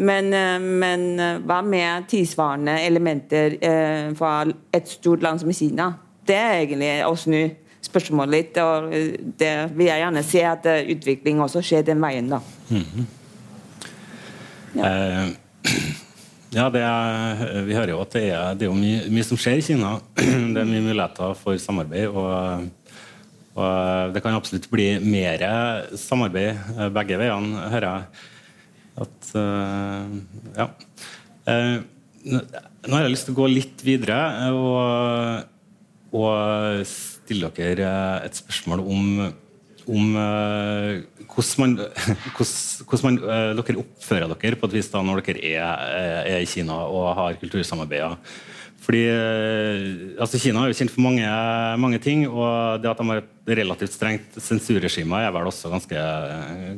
[0.00, 5.92] Men, eh, men, eh, hva med tilsvarende elementer eh, fra et stort land som Kina?
[6.26, 7.50] Det er egentlig å snu
[7.90, 8.60] spørsmålet litt.
[8.62, 8.90] og
[9.38, 12.30] Det vil jeg gjerne se at utvikling også skjer den veien.
[12.30, 12.40] da.
[12.70, 13.04] Mm -hmm.
[14.74, 14.84] ja.
[14.86, 15.28] Eh,
[16.58, 19.64] ja, er, vi hører jo at det er, det er mye, mye, som skjer i
[19.64, 19.98] Kina.
[20.54, 22.08] Det er mye muligheter for samarbeid.
[22.08, 22.68] og,
[23.54, 25.44] og Det kan absolutt bli mer
[25.96, 28.26] samarbeid eh, begge veiene, hører jeg.
[29.00, 30.10] At, uh,
[30.56, 30.66] ja.
[31.48, 31.80] Uh,
[32.20, 34.18] nå har jeg lyst til å gå litt videre
[34.52, 35.46] og,
[36.12, 36.82] og
[37.30, 37.94] stille dere
[38.26, 39.08] et spørsmål om,
[39.86, 40.98] om uh,
[41.30, 45.84] hvordan, uh, dere oppfører dere på et vis da når dere er,
[46.26, 48.18] er i Kina og har kultursamarbeider.
[48.80, 49.02] Fordi
[50.16, 51.26] altså Kina er jo kjent for mange,
[51.78, 56.04] mange, ting, og det at de har et relativt strengt sensurregime, er vel også ganske,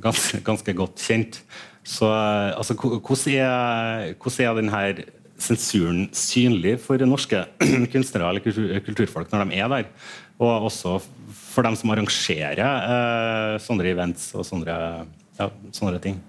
[0.02, 1.38] ganske, ganske godt kjent.
[1.86, 5.06] Så altså, hvordan er, hvordan er denne
[5.42, 7.44] sensuren synlig for norske
[7.92, 9.88] kunstnere eller kultur, kulturfolk når de er der?
[10.42, 10.98] Og også
[11.52, 14.76] for dem som arrangerer eh, sånne events og sånne,
[15.38, 16.20] ja, sånne ting.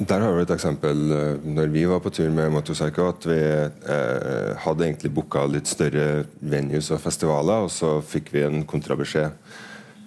[0.00, 1.02] Der har vi et eksempel.
[1.12, 5.68] Eh, når vi var på tur med Motorcycle, at vi eh, hadde egentlig booka litt
[5.70, 9.36] større venues og festivaler, og så fikk vi en kontrabeskjed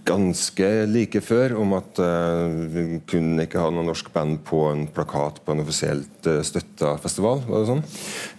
[0.05, 4.85] ganske like før om at uh, vi kunne ikke ha noe norsk band på en
[4.93, 7.41] plakat på en offisielt uh, støtta festival.
[7.47, 7.83] Var det sånn?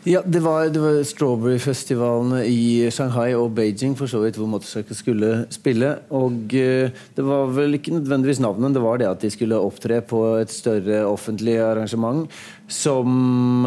[0.06, 5.32] Ja, det var, var Strawberry-festivalene i Shanghai og Beijing for så vidt hvor Motorcycle skulle
[5.54, 5.96] spille.
[6.14, 10.00] Og uh, det var vel ikke nødvendigvis navnet, det var det at de skulle opptre
[10.06, 12.26] på et større offentlig arrangement
[12.66, 13.66] som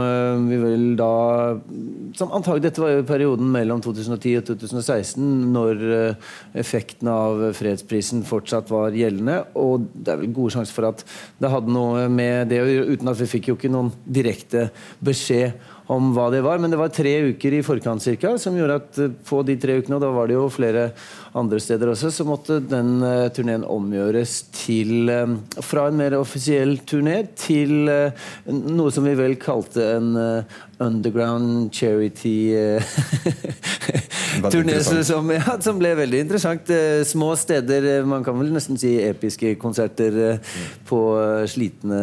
[0.50, 1.14] vi vel da
[2.20, 5.24] som antagelig, Dette var jo perioden mellom 2010 og 2016,
[5.54, 5.84] når
[6.60, 9.38] effekten av fredsprisen fortsatt var gjeldende.
[9.60, 11.06] Og det er vel gode sjanser for at
[11.40, 14.68] det hadde noe med det å gjøre, uten at vi fikk jo ikke noen direkte
[15.06, 15.56] beskjed
[15.90, 16.62] om hva det var.
[16.62, 19.80] Men det var tre uker i forkant cirka, som gjorde at eh, på de tre
[19.80, 20.90] ukene, og da var det jo flere
[21.38, 26.80] andre steder også, så måtte den uh, turneen omgjøres til uh, Fra en mer offisiell
[26.90, 28.10] turné til uh,
[28.50, 30.10] noe som vi vel kalte en
[30.80, 32.54] underground charity
[34.54, 36.72] turné som, ja, som, ble veldig interessant.
[37.06, 40.70] små steder, man kan vel nesten si episke konserter mm.
[40.88, 41.02] på
[41.52, 42.00] slitne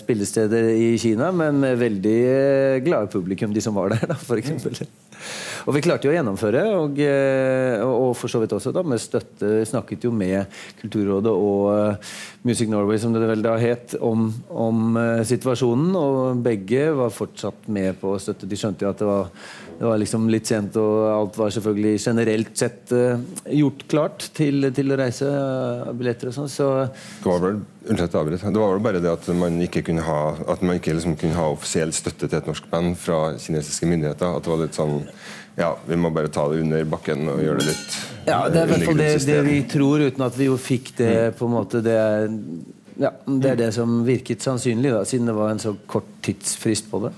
[0.00, 2.20] spillesteder i Kina, men med veldig
[2.84, 4.84] glade publikum, de som var der, da, f.eks.
[5.66, 9.00] Og vi klarte jo å gjennomføre, og, eh, og for så vidt også da med
[9.02, 10.50] støtte Snakket jo med
[10.80, 12.12] Kulturrådet og eh,
[12.46, 15.92] Music Norway, som det vel da het, om, om eh, situasjonen.
[15.98, 18.48] Og begge var fortsatt med på støtte.
[18.50, 19.28] De skjønte jo at det var,
[19.78, 24.92] det var liksom litt sent, og alt var selvfølgelig generelt sett gjort klart til, til
[24.92, 25.30] å reise.
[25.98, 26.50] billetter og sånn.
[26.52, 26.72] Så,
[27.22, 28.42] det var vel Unnskyld avbryt.
[28.42, 30.18] Det var vel bare det at man ikke kunne ha,
[30.52, 34.36] at man ikke liksom kunne ha offisiell støtte til et norsk band fra kinesiske myndigheter.
[34.36, 35.00] At det var litt sånn
[35.56, 38.64] ja, vi må bare ta det under bakken og gjøre det litt Ja, Det er
[38.64, 41.36] i hvert fall det, det, vi tror, uten at vi jo fikk det mm.
[41.36, 42.22] på en måte Det er,
[43.02, 46.90] ja, det, er det som virket sannsynlig, da, siden det var en så kort tidsfrist
[46.92, 47.12] på det.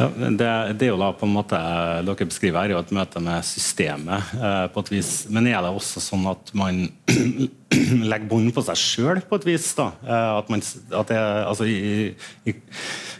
[0.00, 0.48] Det,
[0.78, 1.58] det, er jo da på en måte
[2.06, 4.32] dere beskriver her, jo et møte med systemet.
[4.36, 6.86] Eh, på et vis, Men er det også sånn at man
[8.10, 9.70] legger bånd på seg sjøl på et vis?
[9.78, 9.90] da?
[10.06, 10.64] Eh, at man,
[11.02, 12.12] at det, altså i,
[12.48, 12.54] i,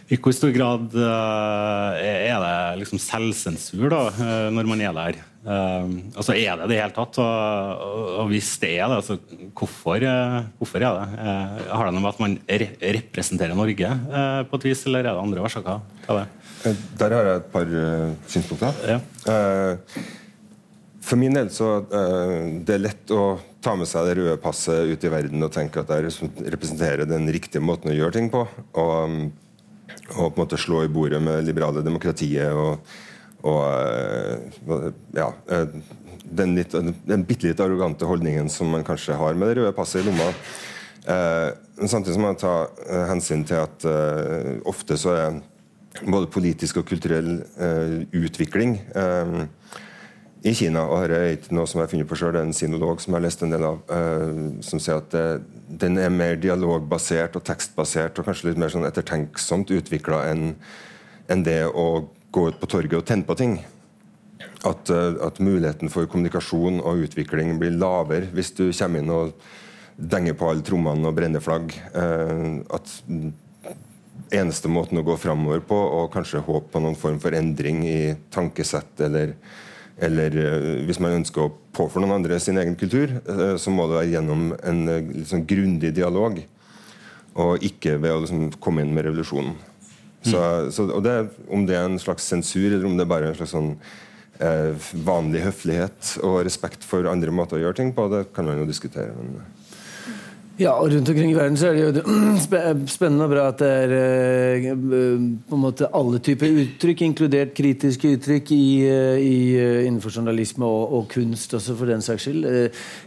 [0.09, 5.21] i, hvor stor grad eh, er det liksom selvsensur da, eh, når man er der?
[5.41, 7.21] Eh, altså Er det det i hele tatt?
[7.21, 7.85] Og,
[8.23, 9.19] og, hvis det er det, altså
[9.53, 11.29] hvorfor, eh, hvorfor er det?
[11.69, 13.95] har det noe med at man re representerer Norge
[14.49, 15.83] på et vis, eller er det andre årsaker?
[16.63, 18.81] Der har jeg et par uh, synspunkter.
[18.85, 18.99] Ja.
[19.25, 19.77] Uh,
[21.01, 24.89] For min del så uh, det er lett å ta med seg det røde passet
[24.89, 26.13] ut i verden og tenke at det
[26.53, 28.45] representerer den riktige måten å gjøre ting på.
[28.77, 29.15] Og,
[30.17, 32.93] og på en måte slå i bordet med liberale demokratiet og,
[33.41, 33.63] og
[34.69, 35.65] uh, ja, uh,
[36.21, 40.03] den, litt, den bitte litt arrogante holdningen som man kanskje har med det røde passet
[40.03, 40.29] i lomma.
[41.01, 42.69] men samtidig må man ta
[43.09, 43.85] hensyn til at
[44.69, 45.39] ofte så er
[45.99, 47.41] både politisk og kulturell
[48.15, 48.77] utvikling
[50.41, 50.85] i Kina.
[50.89, 53.01] og Dette er ikke noe som jeg har funnet på selv, det er en sinolog
[53.01, 55.25] som jeg har lest en del av, uh, som sier at det,
[55.83, 60.55] den er mer dialogbasert og tekstbasert og kanskje litt mer sånn ettertenksomt utvikla enn
[61.31, 63.59] en det å gå ut på torget og tenne på ting.
[64.65, 69.31] At, at, muligheten for kommunikasjon og utvikling blir lavere hvis du kommer inn og
[69.97, 71.73] denger på alle trommene og brenner flagg.
[71.93, 72.93] At
[74.31, 77.99] eneste måten å gå framover på, og kanskje håpe på noen form for endring i
[78.33, 79.35] tankesett eller
[80.01, 83.85] eller eh, hvis man ønsker å påføre noen andre sin egen kultur, eh, så må
[83.89, 84.79] det være gjennom en
[85.11, 86.39] liksom, grundig dialog.
[87.41, 89.53] Og ikke ved å liksom, komme inn med revolusjonen.
[90.21, 90.71] Så, mm.
[90.73, 91.15] så, det,
[91.53, 93.75] om det er en slags sensur, eller om det er bare en slags sånn,
[95.05, 98.65] vanlig høflighet og respekt for andre måter å gjøre ting på, det kan man jo
[98.65, 99.13] diskutere.
[99.13, 99.35] Men,
[100.61, 103.69] ja, og rundt omkring i verden så er det jo spennende og bra at det
[103.83, 104.67] er eh,
[105.49, 110.67] på en måte alle typer uttrykk, inkludert kritiske uttrykk i, eh, i, eh, innenfor journalisme
[110.67, 112.45] og, og, kunst også, for den saks skyld,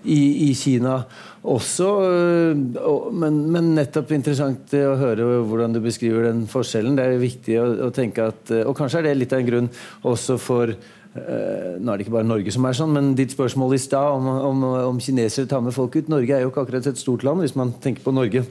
[0.02, 0.96] i, i Kina
[1.44, 1.88] også.
[3.14, 6.98] Men, men, nettopp interessant å høre hvordan du beskriver den forskjellen.
[6.98, 9.72] Det er viktig å, å tenke at Og kanskje er det litt av en grunn
[10.10, 10.74] også for
[11.14, 14.26] nå er det ikke bare Norge som er sånn, men ditt spørsmål i stad om,
[14.48, 17.44] om, om, kinesere tar med folk ut Norge er jo ikke akkurat et stort land,
[17.44, 18.42] hvis man tenker på Norge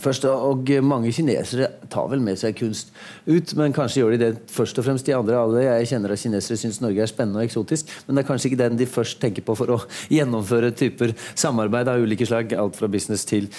[0.00, 0.24] først.
[0.24, 2.94] Og mange kinesere tar vel med seg kunst
[3.26, 5.08] ut, men kanskje gjør de det først og fremst.
[5.08, 8.24] De andre alle jeg kjenner av kinesere syns Norge er spennende og eksotisk, men det
[8.24, 9.82] er kanskje ikke den de først tenker på for å
[10.16, 12.56] gjennomføre typer samarbeid av ulike slag.
[12.56, 13.50] Alt fra business til,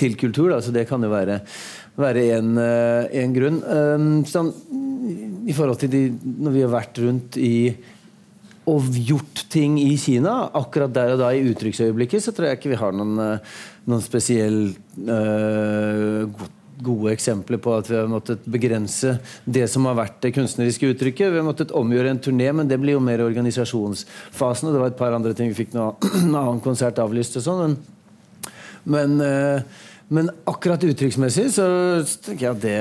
[0.00, 0.48] til kultur.
[0.54, 0.62] Da.
[0.64, 1.42] Så det kan jo være
[1.98, 3.62] være en, eh, en grunn.
[3.66, 4.52] Um, sånn,
[5.48, 6.02] I forhold til de,
[6.44, 7.54] når vi har vært rundt i
[8.68, 10.50] og gjort ting i Kina.
[10.56, 13.58] Akkurat der og da i uttrykksøyeblikket så tror jeg ikke vi har noen, eh,
[13.88, 16.28] noen spesielt øh,
[16.84, 21.32] gode eksempler på at vi har måttet begrense det som har vært det kunstneriske uttrykket.
[21.32, 24.68] Vi har måttet omgjøre en turné, men det blir jo mer organisasjonsfasen.
[24.68, 25.50] Og det var et par andre ting.
[25.52, 25.96] Vi fikk noe
[26.28, 27.62] annen konsert avlyst og sånn.
[27.64, 27.78] Men,
[28.94, 31.64] men øh, men akkurat uttrykksmessig så
[32.24, 32.76] tenker jeg at det,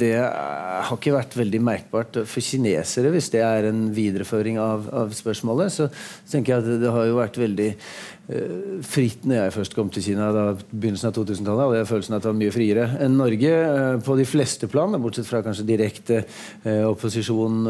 [0.00, 5.12] det, har ikke vært veldig merkbart for kinesere, hvis det er en videreføring av, av
[5.12, 5.74] spørsmålet.
[5.74, 5.88] Så
[6.30, 9.92] tenker jeg at det, det har jo vært veldig uh, fritt når jeg først kom
[9.92, 11.66] til Kina da begynnelsen av 2000-tallet.
[11.66, 15.00] Hadde jeg følelsen at det var mye friere enn Norge uh, på de fleste plan,
[15.04, 17.68] bortsett fra kanskje direkte uh, opposisjon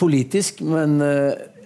[0.00, 0.64] politisk.
[0.66, 0.98] men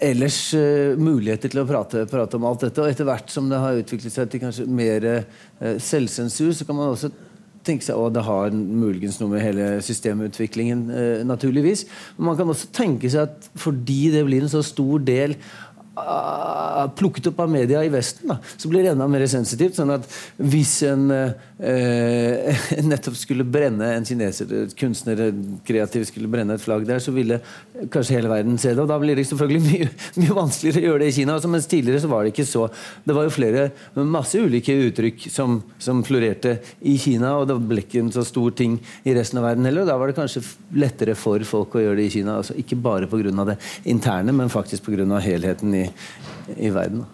[0.05, 2.82] ellers uh, muligheter til å prate, prate, om alt dette.
[2.82, 6.78] Og etter hvert som det har utviklet seg til kanskje mer uh, selvsensur, så kan
[6.78, 7.12] man også
[7.64, 11.86] tenke seg at det har muligens noe med hele systemutviklingen, uh, naturligvis.
[12.18, 15.38] Men man kan også tenke seg at fordi det blir en så stor del
[16.99, 19.76] plukket opp av media i Vesten, da, så blir det enda mer sensitivt.
[19.78, 20.07] sånn at
[20.42, 25.22] hvis en uh, nettopp skulle brenne en kineser, kunstner
[25.66, 27.38] kreativ skulle brenne et flagg der, så ville
[27.95, 28.82] kanskje hele verden se det.
[28.82, 29.90] Og da blir det selvfølgelig mye,
[30.22, 31.38] mye vanskeligere å gjøre det i Kina.
[31.38, 32.66] Altså, mens tidligere så var det ikke så.
[33.05, 33.68] Det var jo flere,
[34.03, 38.55] masse ulike uttrykk som, som florerte i Kina, og det ble ikke en så stor
[38.59, 39.86] ting i resten av verden heller.
[39.86, 40.42] og Da var det kanskje
[40.74, 42.40] lettere for folk å gjøre det i Kina.
[42.40, 43.22] altså Ikke bare pga.
[43.45, 43.59] det
[43.90, 45.20] interne, men faktisk pga.
[45.22, 45.84] helheten i
[46.57, 47.05] i, verden.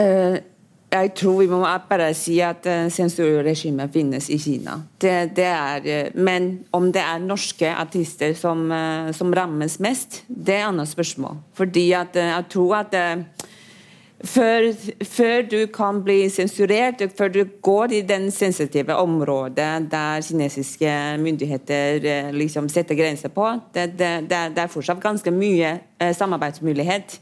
[0.00, 0.38] Uh,
[0.90, 4.78] jeg tror vi må bare si at uh, sensurregimet finnes i Kina.
[5.00, 8.70] Det, det er, uh, men om det er norske artister som,
[9.16, 11.38] som rammes mest, det er et annet spørsmål.
[11.54, 12.96] Fordi at, jeg tror at
[14.24, 14.66] før,
[15.04, 22.32] før, du kan bli sensurert, før du går i den sensitive området der kinesiske myndigheter
[22.32, 25.78] liksom setter grenser på, det, det, det, er fortsatt ganske mye
[26.12, 27.20] samarbeidsmulighet.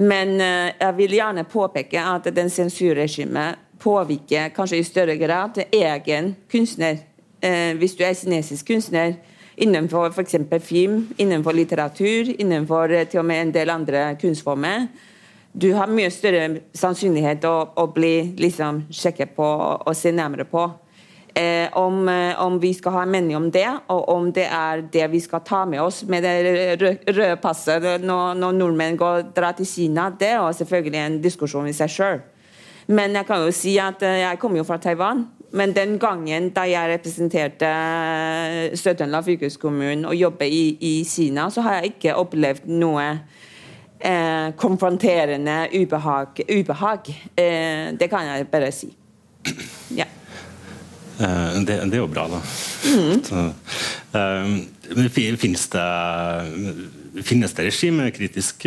[0.00, 6.34] Men eh, jeg vil gjerne påpeke at den sensurregimet påvirker kanskje i større grad egen
[6.50, 7.02] kunstner.
[7.40, 9.18] Eh, hvis du er kinesisk kunstner
[9.60, 10.36] innenfor f.eks.
[10.64, 14.88] film, innenfor litteratur, innenfor eh, til og med en del andre kunstformer,
[15.52, 16.44] du har mye større
[16.76, 20.68] sannsynlighet å, å bli liksom, sjekket på og se nærmere på.
[21.34, 24.82] Eh, om, eh, om, vi skal ha en mening om det, og om det er
[24.92, 29.54] det vi skal ta med oss med det røde passet når, når nordmenn går, drar
[29.58, 32.22] til Kina, det er selvfølgelig en diskusjon i seg sjøl.
[32.90, 35.28] Men jeg kan jo si at eh, jeg kommer jo fra Taiwan.
[35.54, 41.62] Men den gangen da jeg representerte eh, Sør-Trøndelag fylkeskommune og jobbet i, i, Kina, så
[41.66, 43.06] har jeg ikke opplevd noe
[44.00, 46.40] eh, konfronterende ubehag.
[46.48, 47.08] ubehag.
[47.36, 48.92] Eh, det kan jeg bare si.
[49.96, 50.06] Ja.
[51.20, 52.40] Eh, det, det, er jo bra, da.
[52.80, 53.22] Mm.
[53.24, 53.52] Så,
[54.16, 55.88] uh, finnes det
[57.26, 58.62] Finnes det regimekritisk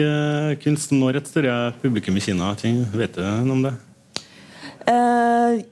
[0.61, 2.51] kunst som når et større publikum i Kina?
[2.93, 3.71] Vet du noe om det?
[4.84, 5.63] Uh,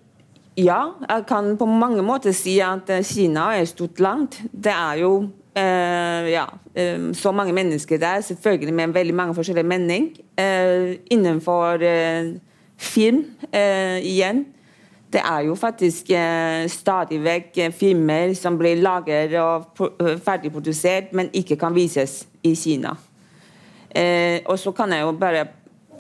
[0.55, 4.39] ja, jeg kan på mange måter si at Kina er et stort land.
[4.55, 5.12] Det er jo
[5.58, 6.45] uh, ja,
[7.14, 10.10] så mange mennesker der, selvfølgelig med veldig mange forskjellige meninger.
[11.12, 11.78] innenfor
[12.78, 14.45] film igjen
[15.14, 16.08] det er jo faktisk
[16.72, 19.66] stadig vekk filmer som blir laget og
[20.24, 22.95] ferdigprodusert, men ikke kan vises i Kina.
[24.45, 25.45] Og så kan jeg jo bare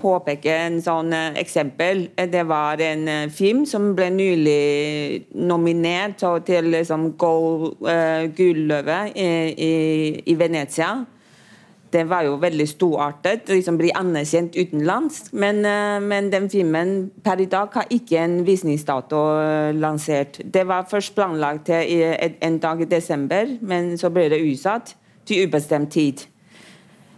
[0.01, 2.07] påpeke en sånn eh, eksempel.
[2.17, 7.11] Det var en eh, film som ble nylig nominert til liksom,
[8.35, 9.31] Gulløve i,
[9.69, 9.73] i,
[10.33, 10.93] i Venezia
[11.91, 15.25] det var jo veldig storartet liksom bli anerkjent utenlands.
[15.31, 20.41] Men, eh, men, den filmen per i dag har ikke en visningsdato eh, lansert.
[20.53, 24.95] Det var først planlagt til en dag i desember, men så ble det utsatt
[25.25, 26.25] til ubestemt tid.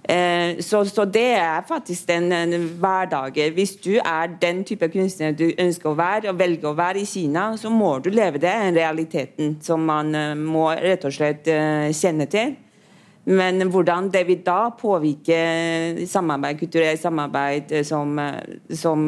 [0.04, 2.30] Eh, så, så, det er faktisk den,
[2.82, 3.54] hverdagen.
[3.56, 7.08] Hvis du er den type kunstner du ønsker å være, og velger å være i
[7.08, 10.12] Kina, så må du leve det, realiteten som man
[10.43, 12.58] må rett og slett kjenne til.
[13.26, 18.99] Men hvordan det vil da påvirke samarbeid, kulturelt samarbeid eh, som, eh, som,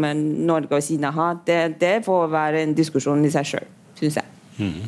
[0.47, 3.67] Norge og Kina har, det, det, får være en diskusjon i seg sjøl,
[3.99, 4.25] syns jeg.
[4.57, 4.85] Mm.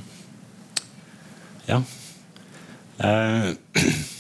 [1.68, 1.82] Ja.
[3.04, 3.52] Uh,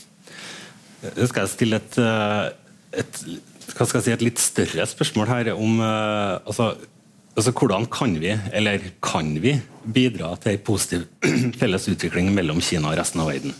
[1.15, 1.97] skal jeg stille et,
[3.03, 3.21] et,
[3.73, 6.73] hva skal si, et litt større spørsmål her om uh, altså,
[7.35, 11.07] altså, hvordan kan vi, eller kan vi, bidra til en positiv
[11.61, 13.55] felles utvikling mellom Kina og resten av verden?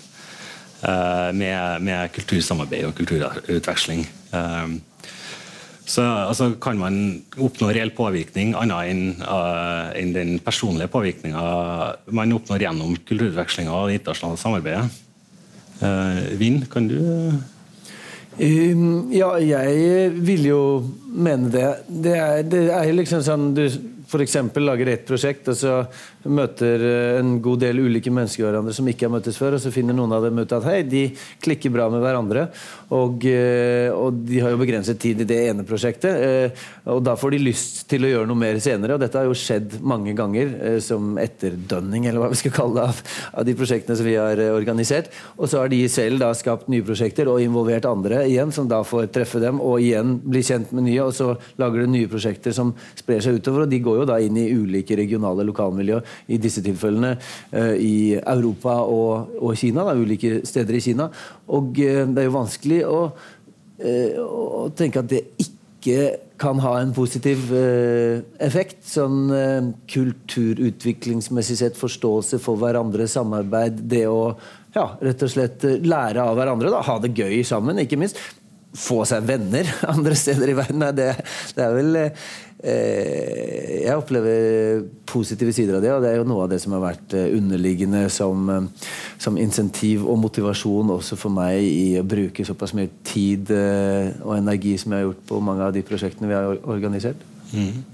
[0.77, 4.03] Eh, med, med, kultursamarbeid og kulturutveksling.
[4.37, 4.67] Eh,
[5.87, 6.99] så altså, kan man
[7.41, 9.01] oppnå reell påvirkning annet enn,
[9.97, 11.41] enn den personlige påvirkninga
[12.11, 15.06] man oppnår gjennom kulturutvekslinga og det internasjonale samarbeidet.
[15.77, 16.95] Uh, Vinn, kan du
[18.39, 20.61] um, Ja, jeg vil jo
[21.13, 21.67] mene det.
[21.87, 23.67] Det er, det er liksom sånn du
[24.07, 24.37] f.eks.
[24.55, 25.73] lager ett prosjekt, og så
[26.29, 29.71] møter eh, en god del ulike mennesker hverandre som ikke har møttes før, og så
[29.73, 31.03] finner noen av dem ut at hei, de
[31.43, 32.47] klikker bra med hverandre.
[32.95, 37.17] Og, eh, og de har jo begrenset tid i det ene prosjektet, eh, og da
[37.19, 38.97] får de lyst til å gjøre noe mer senere.
[38.97, 42.87] Og dette har jo skjedd mange ganger som etterdønning, eller hva vi skal kalle det,
[42.87, 43.01] av,
[43.41, 45.11] av de prosjektene som vi har organisert.
[45.37, 48.83] Og så har de selv da skapt nye prosjekter og involvert andre igjen, som da
[48.87, 52.55] får treffe dem og igjen bli kjent med nye, og så lager de nye prosjekter
[52.55, 53.65] som sprer seg utover.
[53.65, 57.15] og de går jo da inn i ulike regionale lokalmiljø i disse tilfellene
[57.51, 59.85] eh, i Europa og, og Kina.
[59.87, 61.09] Da, ulike steder i Kina.
[61.53, 63.01] Og eh, det er jo vanskelig å,
[63.79, 65.53] eh, å tenke at det ikke
[66.37, 67.47] kan ha en positiv
[68.43, 68.81] effekt.
[68.89, 69.31] Sånn
[69.89, 74.33] kulturutviklingsmessig sett, forståelse for hverandre, samarbeid, det å
[74.75, 76.73] ja, rett og slett lære av hverandre.
[76.73, 76.83] Da.
[76.85, 78.19] Ha det gøy sammen, ikke minst
[78.77, 80.85] få seg venner andre steder i verden.
[80.97, 81.09] Det,
[81.57, 82.27] det er vel eh,
[82.57, 86.81] Jeg opplever positive sider av det, og det er jo noe av det som har
[86.81, 88.87] vært eh, underliggende som, eh,
[89.21, 94.39] som insentiv og motivasjon også for meg i å bruke såpass mye tid eh, og
[94.39, 97.21] energi som jeg har gjort på mange av de prosjektene vi har organisert.
[97.53, 97.85] Mm.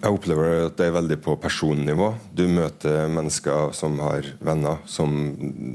[0.00, 2.14] Jeg opplever at det er veldig på personnivå.
[2.32, 5.12] Du møter mennesker som har venner, som,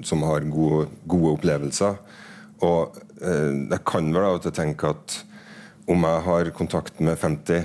[0.05, 1.99] som har gode, gode opplevelser.
[2.65, 5.19] Og eh, jeg kan vel av og til tenke at
[5.86, 7.59] om jeg har kontakt med 50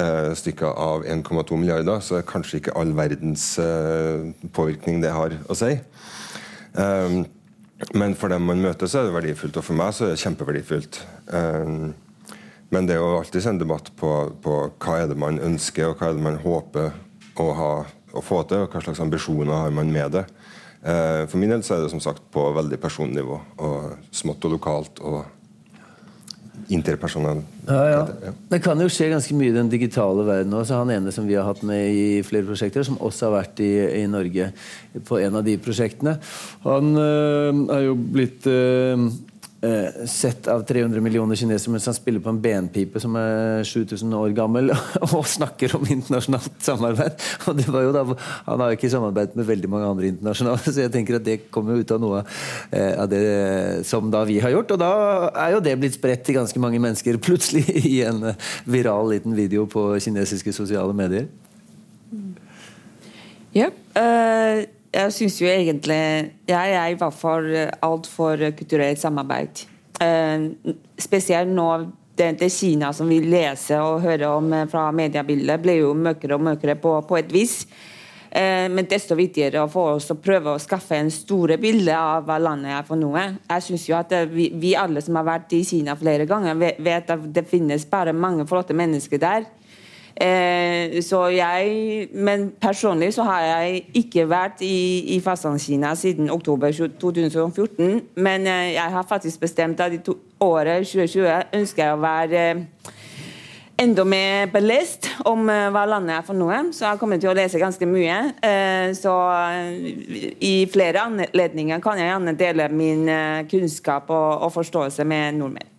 [0.00, 5.36] eh, stykker av 1,2 milliarder, så er kanskje ikke all verdens eh, påvirkning det har
[5.48, 5.72] å si.
[6.76, 7.24] Um,
[7.96, 9.56] men for dem man møter, så er det verdifullt.
[9.56, 11.00] Og for meg så er det kjempeverdifullt.
[11.32, 11.94] Um,
[12.72, 16.00] men det er jo alltid en debatt på, på, hva er det man ønsker, og
[16.00, 16.92] hva er det man håper
[17.40, 17.72] å, ha,
[18.12, 20.26] å få til, og hva slags ambisjoner har man med det.
[20.86, 23.40] Uh, for min del så er det som sagt på veldig personnivå.
[23.64, 25.22] Og smått og lokalt og
[26.72, 27.42] interpersonell.
[27.66, 28.32] Ja, ja.
[28.50, 30.66] Det kan jo skje ganske mye i den digitale verden òg.
[30.74, 33.70] Han ene som vi har hatt med i flere prosjekter, som også har vært i,
[34.02, 34.50] i Norge
[35.06, 36.16] på en av de prosjektene,
[36.64, 39.08] han øh, er jo blitt øh,
[39.66, 44.14] eh, sett av 300 millioner kinesere mens han spiller på en benpipe som er 7000
[44.16, 44.70] år gammel,
[45.06, 47.24] og snakker om internasjonalt samarbeid.
[47.46, 48.04] Og det var jo da,
[48.46, 51.38] Han har jo ikke samarbeidet med veldig mange andre internasjonale, så jeg tenker at det
[51.54, 52.22] kommer ut av noe
[52.70, 53.24] eh, av det
[53.88, 54.76] som da vi har gjort.
[54.76, 54.92] Og da
[55.32, 58.32] er jo det blitt spredt til ganske mange mennesker plutselig i en
[58.70, 61.28] viral liten video på kinesiske sosiale medier.
[63.56, 63.70] Ja.
[63.96, 66.00] Uh jeg syns jo egentlig
[66.48, 67.50] Jeg er i hvert fall
[67.84, 69.66] alt for kulturelt samarbeid.
[70.98, 71.68] spesielt nå
[72.16, 76.44] det, det, Kina som vi leser og hører om fra mediebildet, blir jo mørkere og
[76.48, 77.58] mørkere på, på et vis.
[78.36, 82.36] Eh, men desto viktigere for oss å prøve å skaffe en store bilde av hva
[82.42, 83.22] landet er for noe.
[83.48, 87.12] Jeg synes jo at vi, vi, alle som har vært i Kina flere ganger, vet
[87.14, 89.46] at det finnes bare mange flotte mennesker der.
[90.20, 96.72] Eh, så jeg, men personlig så har jeg ikke vært i, i Fastlandskina siden oktober
[96.72, 98.00] 2014.
[98.16, 102.46] Men eh, jeg har faktisk bestemt at i to, året 2020 ønsker jeg å være
[102.46, 102.64] eh,
[103.76, 106.62] enda mer belest om hva landet er for noe.
[106.72, 108.16] Så jeg kommer til å lese ganske mye.
[108.96, 109.12] Så
[110.40, 113.04] i flere anledninger kan jeg gjerne dele min
[113.52, 115.75] kunnskap og, og, forståelse med nordmenn.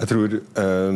[0.00, 0.34] Jeg tror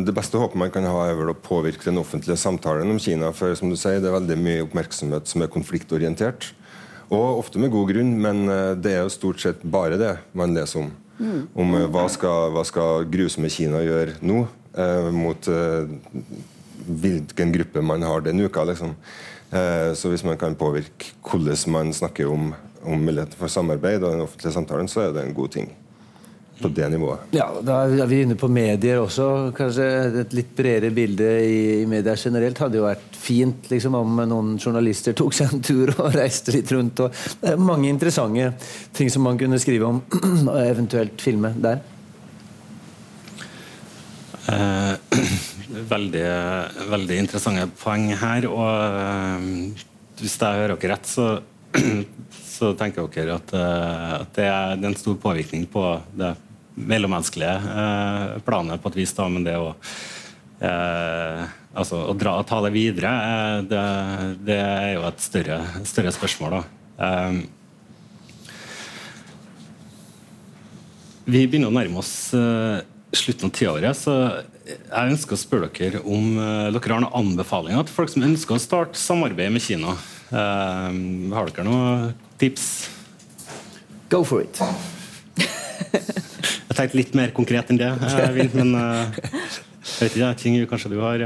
[0.05, 3.29] Det beste håpet man kan ha, er vel å påvirke den offentlige samtalen om Kina.
[3.37, 6.49] For som du sier, det er veldig mye oppmerksomhet som er konfliktorientert.
[7.13, 8.47] Og ofte med god grunn, men
[8.81, 10.89] det er jo stort sett bare det man leser om.
[11.21, 11.41] Mm.
[11.53, 14.41] Om hva skal, hva skal grusomme Kina gjøre nå?
[14.77, 15.87] eh, mot eh,
[16.85, 18.63] hvilken gruppe man har den uka.
[18.63, 18.95] Liksom.
[19.51, 22.53] Eh, så hvis man kan påvirke hvordan man snakker om,
[22.83, 25.71] om muligheten for samarbeid og den offentlige samtalen, så er det en god ting.
[26.61, 27.19] På det nivået.
[27.35, 29.51] Ja, Da er vi inne på medier også.
[29.55, 29.87] Kanskje
[30.21, 34.53] Et litt bredere bilde i, i media generelt hadde jo vært fint liksom, om noen
[34.55, 37.03] journalister tok seg en tur og reiste litt rundt.
[37.03, 38.53] Og det er mange interessante
[38.95, 39.99] ting som man kunne skrive om,
[40.51, 41.83] og eventuelt filme der.
[44.53, 45.19] Eh,
[45.95, 46.29] veldig,
[46.91, 48.47] veldig interessante poeng her.
[48.47, 48.69] Og
[49.01, 49.83] eh,
[50.21, 51.27] hvis jeg hører dere rett, så,
[52.55, 55.83] så tenker dere at, eh, at, det er en stor påvirkning på
[56.15, 56.35] det
[56.75, 59.73] mellommenneskelige eh, planet på et vis, da, men det å
[60.63, 61.43] eh,
[61.75, 63.11] altså, å dra, ta det videre,
[63.67, 63.83] det,
[64.47, 66.57] det, er jo et større, større spørsmål.
[66.57, 66.63] da.
[71.25, 72.11] vi begynner å nærme oss
[73.15, 74.13] slutten av tiåret, så
[74.65, 78.61] jeg ønsker å spørre dere om dere har noen anbefalinger til folk som ønsker å
[78.61, 79.95] starte samarbeid med Kina.
[80.31, 80.89] Uh,
[81.35, 82.65] har dere noen tips?
[84.09, 84.59] Go for it.
[85.37, 87.91] jeg tenkte litt mer konkret enn det,
[88.35, 91.21] Vil, men uh, jeg vet ikke, ting kanskje du har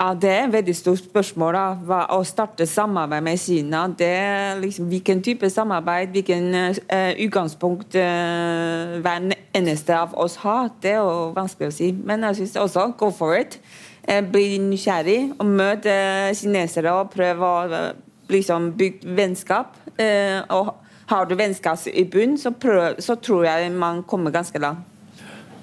[0.00, 1.54] ja, Det er et veldig stort spørsmål.
[1.54, 1.64] da.
[1.86, 7.94] Hva, å starte samarbeid med Kina, det er liksom, hvilken type samarbeid, hvilken uh, utgangspunkt
[7.94, 11.92] uh, hver eneste av oss har, det er jo vanskelig å si.
[11.92, 13.60] Men jeg syns også go for it.
[14.04, 15.94] Bli nysgjerrig og møte
[16.36, 17.92] kinesere og prøve å
[18.28, 19.78] liksom, bygge vennskap.
[20.52, 20.74] og
[21.06, 22.52] har du vennskap i bunn, så,
[22.98, 24.90] så tror jeg man kommer ganske langt.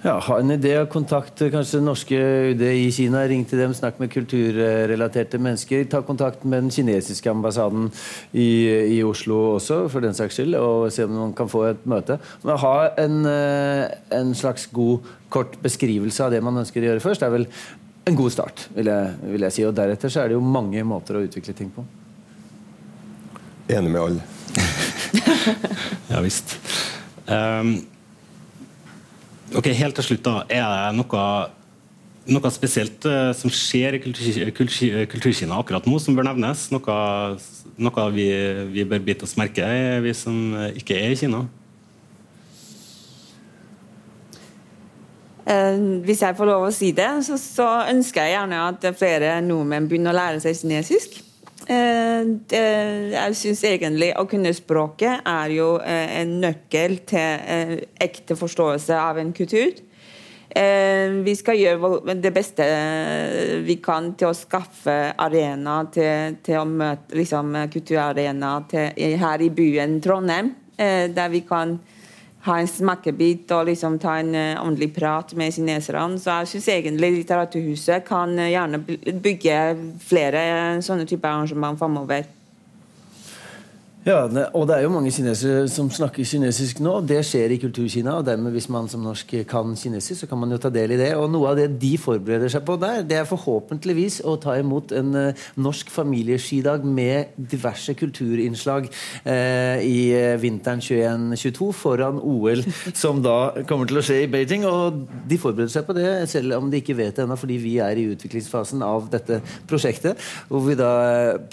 [0.02, 3.20] Ja, Ha en idé, kontakt kanskje norske UD i Kina.
[3.30, 5.84] Ring til dem, snakk med kulturrelaterte mennesker.
[5.86, 7.92] Ta kontakt med den kinesiske ambassaden
[8.34, 8.48] i,
[8.96, 12.18] i, Oslo også, for den saks skyld, og se om man kan få et møte.
[12.42, 12.74] Men ha
[13.04, 13.86] en, eh,
[14.18, 17.48] en slags god, kort beskrivelse av det man ønsker å gjøre først, Det er vel
[18.10, 19.66] en god start, vil jeg, vil jeg si.
[19.68, 21.86] Og deretter så er det jo mange måter å utvikle ting på.
[23.72, 24.28] Enig med alle.
[26.12, 26.58] ja visst.
[27.30, 27.76] Um,
[29.52, 30.46] Ok, Helt til slutt, da.
[30.48, 31.24] Er det noe,
[32.32, 36.70] noe spesielt uh, som skjer i kultur, kultur, Kulturkina akkurat nå, som bør nevnes?
[36.72, 37.00] Noe,
[37.76, 38.28] noe vi,
[38.72, 40.38] vi, bør bite oss merke i, vi som
[40.72, 41.44] ikke er i Kina?
[45.42, 49.88] Hvis jeg får lov å si det, så, så ønsker jeg gjerne at flere nordmenn
[49.90, 51.22] begynner å lære seg kinesisk.
[51.70, 58.36] Eh, jeg syns egentlig å kunne språket er jo eh, en nøkkel til eh, ekte
[58.40, 59.88] forståelse av en kultur.
[60.52, 62.66] Vi skal gjøre det beste
[63.64, 69.48] vi kan til å skaffe arena til, til å møte liksom, kulturarena til, her i
[69.56, 71.78] byen Trondheim, der vi kan
[72.46, 76.20] ha en smakebit og liksom ta en uh, ordentlig prat med kineserne.
[76.20, 78.82] Så jeg syns egentlig Litteraturhuset kan uh, gjerne
[79.22, 79.58] bygge
[80.10, 82.26] flere uh, sånne typer arrangement framover.
[84.02, 84.24] Ja,
[84.58, 86.96] og det er jo mange kinesere som snakker kinesisk nå.
[87.06, 88.16] Det skjer i Kulturkina.
[88.18, 90.98] og dermed Hvis man som norsk kan kinesisk, så kan man jo ta del i
[90.98, 91.12] det.
[91.22, 94.92] Og noe av det de forbereder seg på der, det er forhåpentligvis å ta imot
[94.98, 102.66] en uh, norsk familieskidag med diverse kulturinnslag uh, i uh, vinteren 21-22 foran OL,
[103.04, 104.66] som da kommer til å skje i Beijing.
[104.66, 107.78] Og de forbereder seg på det, selv om de ikke vet det ennå, fordi vi
[107.78, 110.18] er i utviklingsfasen av dette prosjektet,
[110.50, 110.92] hvor vi da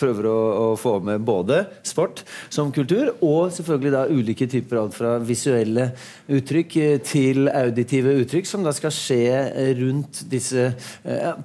[0.01, 0.41] prøver å,
[0.73, 3.13] å få med både sport som kultur.
[3.25, 5.91] Og selvfølgelig da ulike typer alt fra visuelle
[6.29, 6.77] uttrykk
[7.07, 10.71] til auditive uttrykk, som da skal skje rundt disse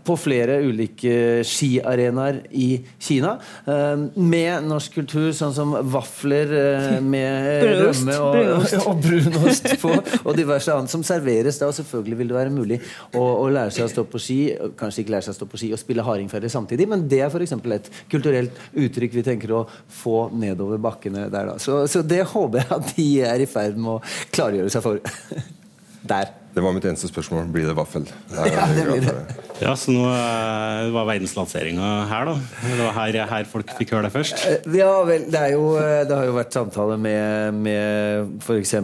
[0.05, 2.69] på flere ulike skiarenaer i
[3.01, 3.35] Kina.
[4.15, 6.51] Med norsk kultur, sånn som vafler
[7.03, 11.69] med rømme og, og brunost på, og diverse annet som serveres da.
[11.69, 12.79] Og selvfølgelig vil det være mulig
[13.13, 14.39] å, å lære seg å stå på ski,
[14.79, 17.31] kanskje ikke lære seg å stå på ski og spille hardingfele samtidig, men det er
[17.33, 17.55] f.eks.
[17.77, 19.63] et kulturelt uttrykk vi tenker å
[20.01, 21.53] få nedover bakkene der.
[21.53, 21.57] da.
[21.61, 23.99] Så, så det håper jeg at de er i ferd med å
[24.35, 25.03] klargjøre seg for.
[26.03, 26.33] der.
[26.53, 27.47] Det var mitt eneste spørsmål.
[27.49, 28.05] Blir det vaffel?
[28.53, 29.13] Ja, det blir det.
[29.63, 32.33] Ja, så nå det var verdenslanseringa her, da.
[32.65, 34.43] Det var her, her, folk fikk høre det først?
[34.75, 38.75] Ja, vel, det, jo, det har jo vært samtaler med, med f.eks.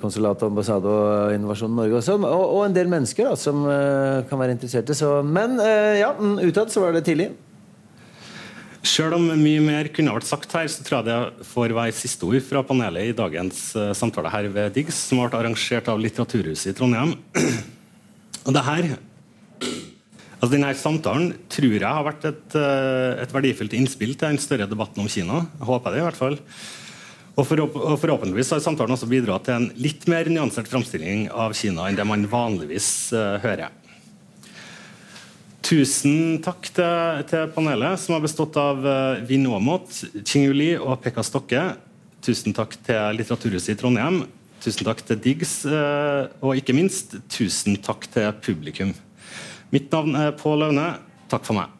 [0.00, 3.66] konsulat, ambassade og Innovasjon Norge også, og, og en del mennesker da, som
[4.30, 4.94] kan være interesserte.
[4.96, 5.58] Så, men
[5.98, 6.14] ja,
[6.46, 7.32] utad så var det tidlig.
[8.80, 12.24] Selv om mye mer kunne vært sagt her, så tror jeg det får være siste
[12.24, 16.72] ord fra panelet i dagens uh, samtale her ved DIGS, som ble arrangert av Litteraturhuset
[16.72, 17.12] i Trondheim.
[18.46, 18.88] Og det her
[20.40, 24.68] altså denne samtalen tror jeg har vært et, uh, et verdifullt innspill til den større
[24.70, 25.42] debatten om Kina.
[25.58, 26.38] Jeg håper det i hvert fall.
[27.36, 31.52] Og, forhåp og Forhåpentligvis har samtalen også bidratt til en litt mer nyansert framstilling av
[31.56, 33.68] Kina enn det man vanligvis uh, hører.
[35.70, 38.82] Tusen takk til, til, panelet, som har bestått av
[39.28, 41.62] Vinomot, Chinguli Ching Li og Pekka Stokke.
[42.26, 44.24] Tusen takk til Litteraturhuset i Trondheim.
[44.60, 48.90] Tusen takk til Diggs, uh, og ikke minst tusen takk til publikum.
[49.70, 50.88] Mitt navn er Pål Aune.
[51.30, 51.79] Takk for meg.